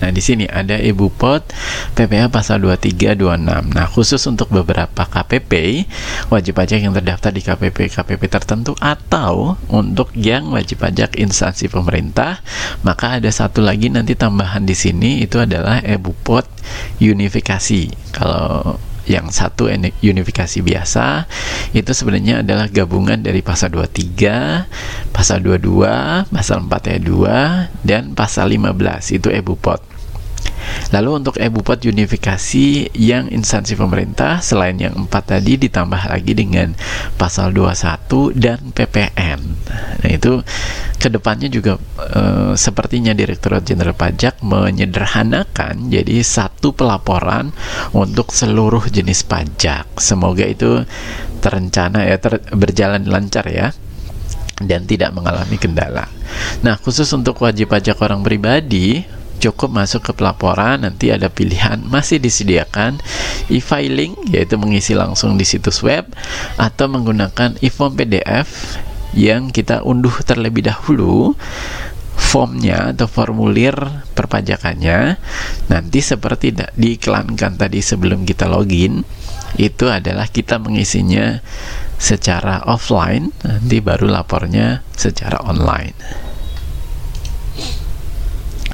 Nah, 0.02 0.10
di 0.10 0.18
sini 0.18 0.50
ada 0.50 0.74
Ibu 0.74 1.14
Pot 1.14 1.54
PPh 1.94 2.26
pasal 2.34 2.58
2326. 2.66 3.70
Nah, 3.70 3.86
khusus 3.86 4.18
untuk 4.26 4.50
beberapa 4.50 5.06
KPP, 5.06 5.86
wajib 6.26 6.58
pajak 6.58 6.82
yang 6.82 6.90
terdaftar 6.90 7.30
di 7.30 7.38
KPP 7.38 7.86
KPP 7.94 8.22
tertentu 8.26 8.74
atau 8.82 9.54
untuk 9.70 10.10
yang 10.18 10.50
wajib 10.50 10.82
pajak 10.82 11.14
instansi 11.14 11.70
pemerintah, 11.70 12.42
maka 12.82 13.22
ada 13.22 13.30
satu 13.30 13.62
lagi 13.62 13.94
nanti 13.94 14.18
tambahan 14.18 14.66
di 14.66 14.74
sini 14.74 15.22
itu 15.22 15.38
adalah 15.38 15.78
Ibu 15.78 16.10
Pot 16.26 16.50
unifikasi. 16.98 17.94
Kalau 18.10 18.82
yang 19.02 19.34
satu 19.34 19.66
unifikasi 20.02 20.62
biasa 20.62 21.26
itu 21.74 21.90
sebenarnya 21.90 22.46
adalah 22.46 22.70
gabungan 22.70 23.18
dari 23.18 23.42
pasal 23.42 23.74
23, 23.74 25.10
pasal 25.10 25.42
22, 25.42 26.30
pasal 26.30 26.66
4 26.66 26.90
ayat 26.90 27.02
2 27.02 27.86
dan 27.86 28.02
pasal 28.14 28.54
15 28.54 29.18
itu 29.18 29.28
ebupot. 29.30 29.91
Lalu 30.92 31.10
untuk 31.24 31.34
e-bupot 31.40 31.80
unifikasi 31.88 32.92
yang 32.92 33.32
instansi 33.32 33.74
pemerintah 33.80 34.44
selain 34.44 34.76
yang 34.76 34.92
empat 34.92 35.32
tadi 35.32 35.56
ditambah 35.56 36.12
lagi 36.12 36.36
dengan 36.36 36.76
pasal 37.16 37.56
21 37.56 38.36
dan 38.36 38.60
PPN. 38.76 39.40
Nah 40.04 40.10
itu 40.12 40.44
ke 41.00 41.08
depannya 41.08 41.48
juga 41.48 41.80
e, 41.96 42.52
sepertinya 42.54 43.16
Direktorat 43.16 43.64
Jenderal 43.64 43.96
Pajak 43.96 44.44
menyederhanakan 44.44 45.88
jadi 45.88 46.20
satu 46.20 46.76
pelaporan 46.76 47.56
untuk 47.96 48.30
seluruh 48.30 48.84
jenis 48.92 49.24
pajak. 49.24 49.96
Semoga 49.96 50.44
itu 50.44 50.84
terencana 51.40 52.04
ya 52.04 52.20
ter, 52.20 52.38
berjalan 52.52 53.02
lancar 53.08 53.48
ya 53.48 53.72
dan 54.62 54.86
tidak 54.86 55.10
mengalami 55.16 55.56
kendala. 55.58 56.06
Nah, 56.62 56.78
khusus 56.78 57.10
untuk 57.10 57.42
wajib 57.42 57.72
pajak 57.72 57.98
orang 57.98 58.22
pribadi, 58.22 59.02
cukup 59.42 59.74
masuk 59.74 60.06
ke 60.06 60.12
pelaporan, 60.14 60.86
nanti 60.86 61.10
ada 61.10 61.26
pilihan 61.26 61.82
masih 61.94 62.22
disediakan 62.22 63.02
e-filing, 63.50 64.14
yaitu 64.30 64.54
mengisi 64.54 64.94
langsung 64.94 65.34
di 65.34 65.42
situs 65.42 65.82
web, 65.82 66.06
atau 66.54 66.86
menggunakan 66.86 67.58
e-form 67.58 67.98
PDF 67.98 68.78
yang 69.12 69.50
kita 69.50 69.82
unduh 69.84 70.14
terlebih 70.24 70.64
dahulu 70.70 71.34
formnya 72.16 72.94
atau 72.96 73.10
formulir 73.10 73.74
perpajakannya. 74.14 75.18
Nanti 75.68 75.98
seperti 76.00 76.54
diiklankan 76.54 77.58
tadi 77.58 77.82
sebelum 77.82 78.24
kita 78.24 78.48
login 78.48 79.04
itu 79.60 79.84
adalah 79.84 80.24
kita 80.32 80.56
mengisinya 80.56 81.44
secara 82.00 82.64
offline 82.64 83.30
nanti 83.44 83.84
baru 83.84 84.08
lapornya 84.08 84.80
secara 84.96 85.44
online 85.44 86.31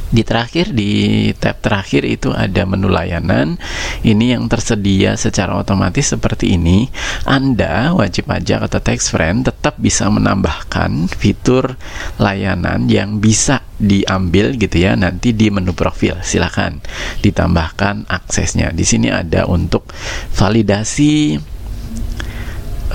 di 0.09 0.25
terakhir 0.25 0.73
di 0.73 0.91
tab 1.37 1.61
terakhir 1.61 2.09
itu 2.09 2.33
ada 2.33 2.65
menu 2.65 2.89
layanan. 2.89 3.61
Ini 4.01 4.39
yang 4.39 4.49
tersedia 4.49 5.21
secara 5.21 5.57
otomatis 5.61 6.17
seperti 6.17 6.57
ini. 6.57 6.89
Anda 7.29 7.93
wajib 7.93 8.33
pajak 8.33 8.73
atau 8.73 8.81
tax 8.81 9.13
friend 9.13 9.49
tetap 9.49 9.77
bisa 9.77 10.09
menambahkan 10.09 11.13
fitur 11.13 11.77
layanan 12.17 12.89
yang 12.89 13.21
bisa 13.21 13.61
diambil 13.79 14.57
gitu 14.57 14.81
ya 14.81 14.97
nanti 14.97 15.37
di 15.37 15.53
menu 15.53 15.77
profil. 15.77 16.19
Silahkan 16.25 16.81
ditambahkan 17.21 18.09
aksesnya. 18.09 18.73
Di 18.73 18.89
sini 18.89 19.13
ada 19.13 19.45
untuk 19.45 19.93
validasi 20.33 21.37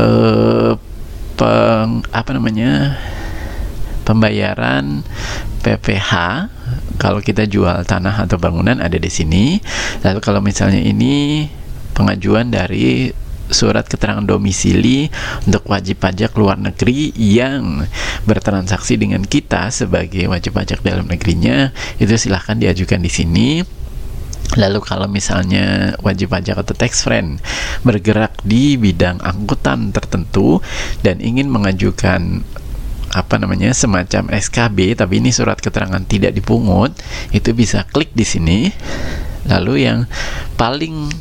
eh, 0.01 0.71
peng, 1.37 1.89
apa 2.09 2.29
namanya 2.33 2.97
pembayaran 4.03 5.05
PPH 5.63 6.11
kalau 6.97 7.19
kita 7.19 7.49
jual 7.49 7.83
tanah 7.85 8.25
atau 8.25 8.37
bangunan 8.37 8.79
ada 8.79 8.97
di 8.97 9.09
sini. 9.09 9.57
Lalu 10.05 10.19
kalau 10.21 10.39
misalnya 10.39 10.81
ini 10.81 11.47
pengajuan 11.93 12.49
dari 12.49 13.13
surat 13.53 13.85
keterangan 13.85 14.23
domisili 14.23 15.11
untuk 15.45 15.67
wajib 15.69 16.01
pajak 16.01 16.33
luar 16.39 16.57
negeri 16.57 17.13
yang 17.13 17.85
bertransaksi 18.25 18.97
dengan 18.97 19.21
kita 19.21 19.69
sebagai 19.69 20.25
wajib 20.31 20.57
pajak 20.57 20.81
dalam 20.81 21.05
negerinya 21.05 21.69
itu 22.01 22.15
silahkan 22.17 22.57
diajukan 22.57 22.99
di 23.03 23.11
sini. 23.11 23.49
Lalu 24.53 24.85
kalau 24.85 25.09
misalnya 25.09 25.97
wajib 26.05 26.29
pajak 26.29 26.61
atau 26.61 26.77
tax 26.77 27.01
friend 27.01 27.41
bergerak 27.81 28.37
di 28.45 28.77
bidang 28.77 29.17
angkutan 29.23 29.89
tertentu 29.89 30.61
dan 31.01 31.17
ingin 31.25 31.49
mengajukan 31.49 32.45
apa 33.13 33.37
namanya 33.37 33.71
semacam 33.77 34.33
SKB 34.33 34.97
tapi 34.97 35.21
ini 35.21 35.29
surat 35.29 35.61
keterangan 35.61 36.01
tidak 36.03 36.33
dipungut 36.33 36.97
itu 37.29 37.53
bisa 37.53 37.85
klik 37.89 38.11
di 38.17 38.25
sini. 38.25 38.59
Lalu 39.43 39.85
yang 39.85 40.07
paling 40.55 41.11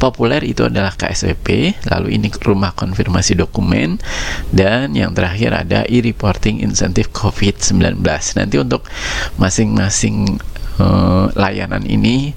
populer 0.00 0.40
itu 0.48 0.64
adalah 0.64 0.96
KSWP 0.96 1.76
lalu 1.92 2.16
ini 2.16 2.32
rumah 2.40 2.72
konfirmasi 2.72 3.36
dokumen 3.36 4.00
dan 4.48 4.96
yang 4.96 5.12
terakhir 5.12 5.52
ada 5.52 5.84
e-reporting 5.84 6.64
insentif 6.64 7.12
COVID-19 7.12 8.00
nanti 8.40 8.56
untuk 8.56 8.88
masing-masing 9.36 10.40
uh, 10.80 11.28
layanan 11.36 11.84
ini 11.84 12.32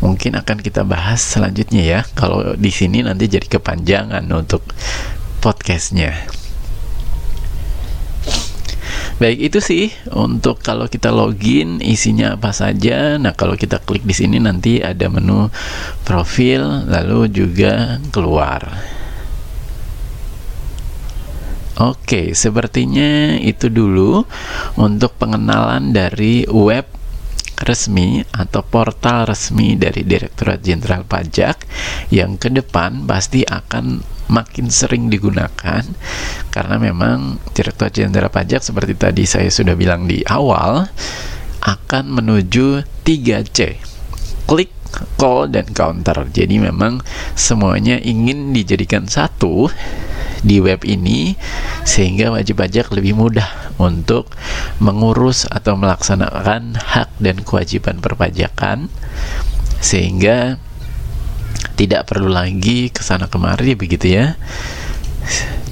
mungkin 0.00 0.40
akan 0.40 0.58
kita 0.64 0.82
bahas 0.82 1.20
selanjutnya 1.20 1.84
ya. 1.84 2.00
Kalau 2.16 2.56
di 2.56 2.72
sini 2.72 3.04
nanti 3.04 3.28
jadi 3.28 3.46
kepanjangan 3.46 4.24
untuk 4.32 4.64
podcastnya 5.44 6.41
Baik 9.20 9.52
itu 9.52 9.58
sih 9.60 9.86
untuk 10.12 10.64
kalau 10.64 10.88
kita 10.88 11.12
login 11.12 11.82
isinya 11.84 12.36
apa 12.36 12.54
saja. 12.54 13.20
Nah 13.20 13.36
kalau 13.36 13.58
kita 13.58 13.80
klik 13.82 14.04
di 14.06 14.14
sini 14.16 14.40
nanti 14.40 14.80
ada 14.80 15.08
menu 15.12 15.52
profil 16.06 16.88
lalu 16.88 17.28
juga 17.28 18.00
keluar. 18.08 18.68
Oke, 21.80 22.36
sepertinya 22.36 23.40
itu 23.40 23.72
dulu 23.72 24.28
untuk 24.76 25.16
pengenalan 25.16 25.90
dari 25.90 26.44
web 26.44 26.84
resmi 27.64 28.20
atau 28.28 28.60
portal 28.60 29.24
resmi 29.24 29.78
dari 29.78 30.04
Direktorat 30.04 30.60
Jenderal 30.60 31.06
Pajak 31.06 31.64
yang 32.12 32.36
ke 32.36 32.50
depan 32.50 33.06
pasti 33.06 33.46
akan 33.46 34.02
makin 34.30 34.70
sering 34.70 35.10
digunakan 35.10 35.82
karena 36.52 36.76
memang 36.78 37.40
Direktorat 37.54 37.94
Jenderal 37.96 38.30
Pajak 38.30 38.62
seperti 38.62 38.94
tadi 38.94 39.24
saya 39.26 39.48
sudah 39.50 39.74
bilang 39.74 40.06
di 40.06 40.22
awal 40.26 40.86
akan 41.62 42.04
menuju 42.10 42.82
3C. 43.06 43.58
Klik, 44.50 44.74
call 45.14 45.48
dan 45.54 45.70
counter. 45.70 46.26
Jadi 46.28 46.58
memang 46.58 46.98
semuanya 47.38 47.96
ingin 48.02 48.50
dijadikan 48.50 49.06
satu 49.06 49.70
di 50.42 50.58
web 50.58 50.82
ini 50.82 51.38
sehingga 51.86 52.34
wajib 52.34 52.58
pajak 52.58 52.90
lebih 52.90 53.14
mudah 53.14 53.46
untuk 53.78 54.34
mengurus 54.82 55.46
atau 55.46 55.78
melaksanakan 55.78 56.74
hak 56.78 57.14
dan 57.22 57.46
kewajiban 57.46 58.02
perpajakan 58.02 58.90
sehingga 59.78 60.58
tidak 61.82 62.06
perlu 62.06 62.30
lagi 62.30 62.94
ke 62.94 63.02
sana 63.02 63.26
kemari 63.26 63.74
begitu 63.74 64.14
ya. 64.14 64.38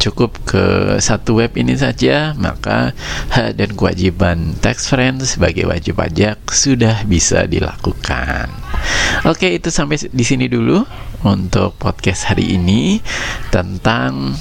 Cukup 0.00 0.42
ke 0.48 0.96
satu 0.98 1.38
web 1.38 1.54
ini 1.54 1.76
saja 1.76 2.34
maka 2.34 2.96
hak 3.30 3.54
dan 3.54 3.70
kewajiban 3.76 4.58
tax 4.58 4.90
friends 4.90 5.36
sebagai 5.36 5.70
wajib 5.70 6.02
pajak 6.02 6.40
sudah 6.50 7.06
bisa 7.06 7.46
dilakukan. 7.46 8.50
Oke 9.22 9.54
itu 9.54 9.70
sampai 9.70 10.02
di 10.10 10.24
sini 10.26 10.50
dulu 10.50 10.82
untuk 11.22 11.76
podcast 11.76 12.32
hari 12.32 12.56
ini 12.56 12.98
tentang 13.52 14.34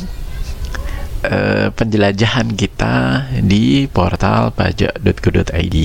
uh, 1.26 1.68
penjelajahan 1.74 2.56
kita 2.56 3.28
di 3.44 3.88
portal 3.92 4.52
pajak.go.id. 4.56 5.78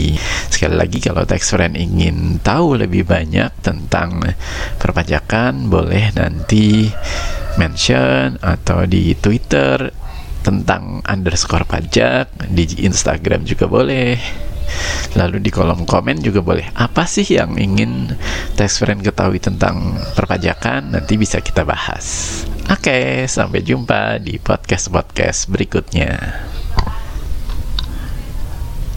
Sekali 0.50 0.74
lagi 0.74 0.98
kalau 1.02 1.26
tax 1.26 1.50
friend 1.50 1.74
ingin 1.74 2.38
tahu 2.40 2.78
lebih 2.78 3.06
banyak 3.06 3.50
tentang 3.62 4.22
perpajakan, 4.78 5.66
boleh 5.70 6.14
nanti 6.14 6.90
mention 7.58 8.38
atau 8.42 8.86
di 8.86 9.14
Twitter 9.18 9.90
tentang 10.44 11.00
underscore 11.08 11.64
pajak, 11.64 12.28
di 12.52 12.84
Instagram 12.84 13.48
juga 13.48 13.64
boleh. 13.64 14.18
Lalu 15.14 15.44
di 15.44 15.50
kolom 15.52 15.84
komen 15.84 16.24
juga 16.24 16.40
boleh. 16.40 16.72
Apa 16.74 17.04
sih 17.06 17.24
yang 17.24 17.56
ingin 17.56 18.12
tax 18.58 18.80
friend 18.80 19.04
ketahui 19.04 19.38
tentang 19.38 19.96
perpajakan? 20.16 20.98
Nanti 20.98 21.14
bisa 21.20 21.38
kita 21.40 21.62
bahas. 21.62 22.42
Oke, 22.64 23.28
sampai 23.28 23.60
jumpa 23.60 24.16
di 24.24 24.40
podcast-podcast 24.40 25.52
berikutnya. 25.52 26.16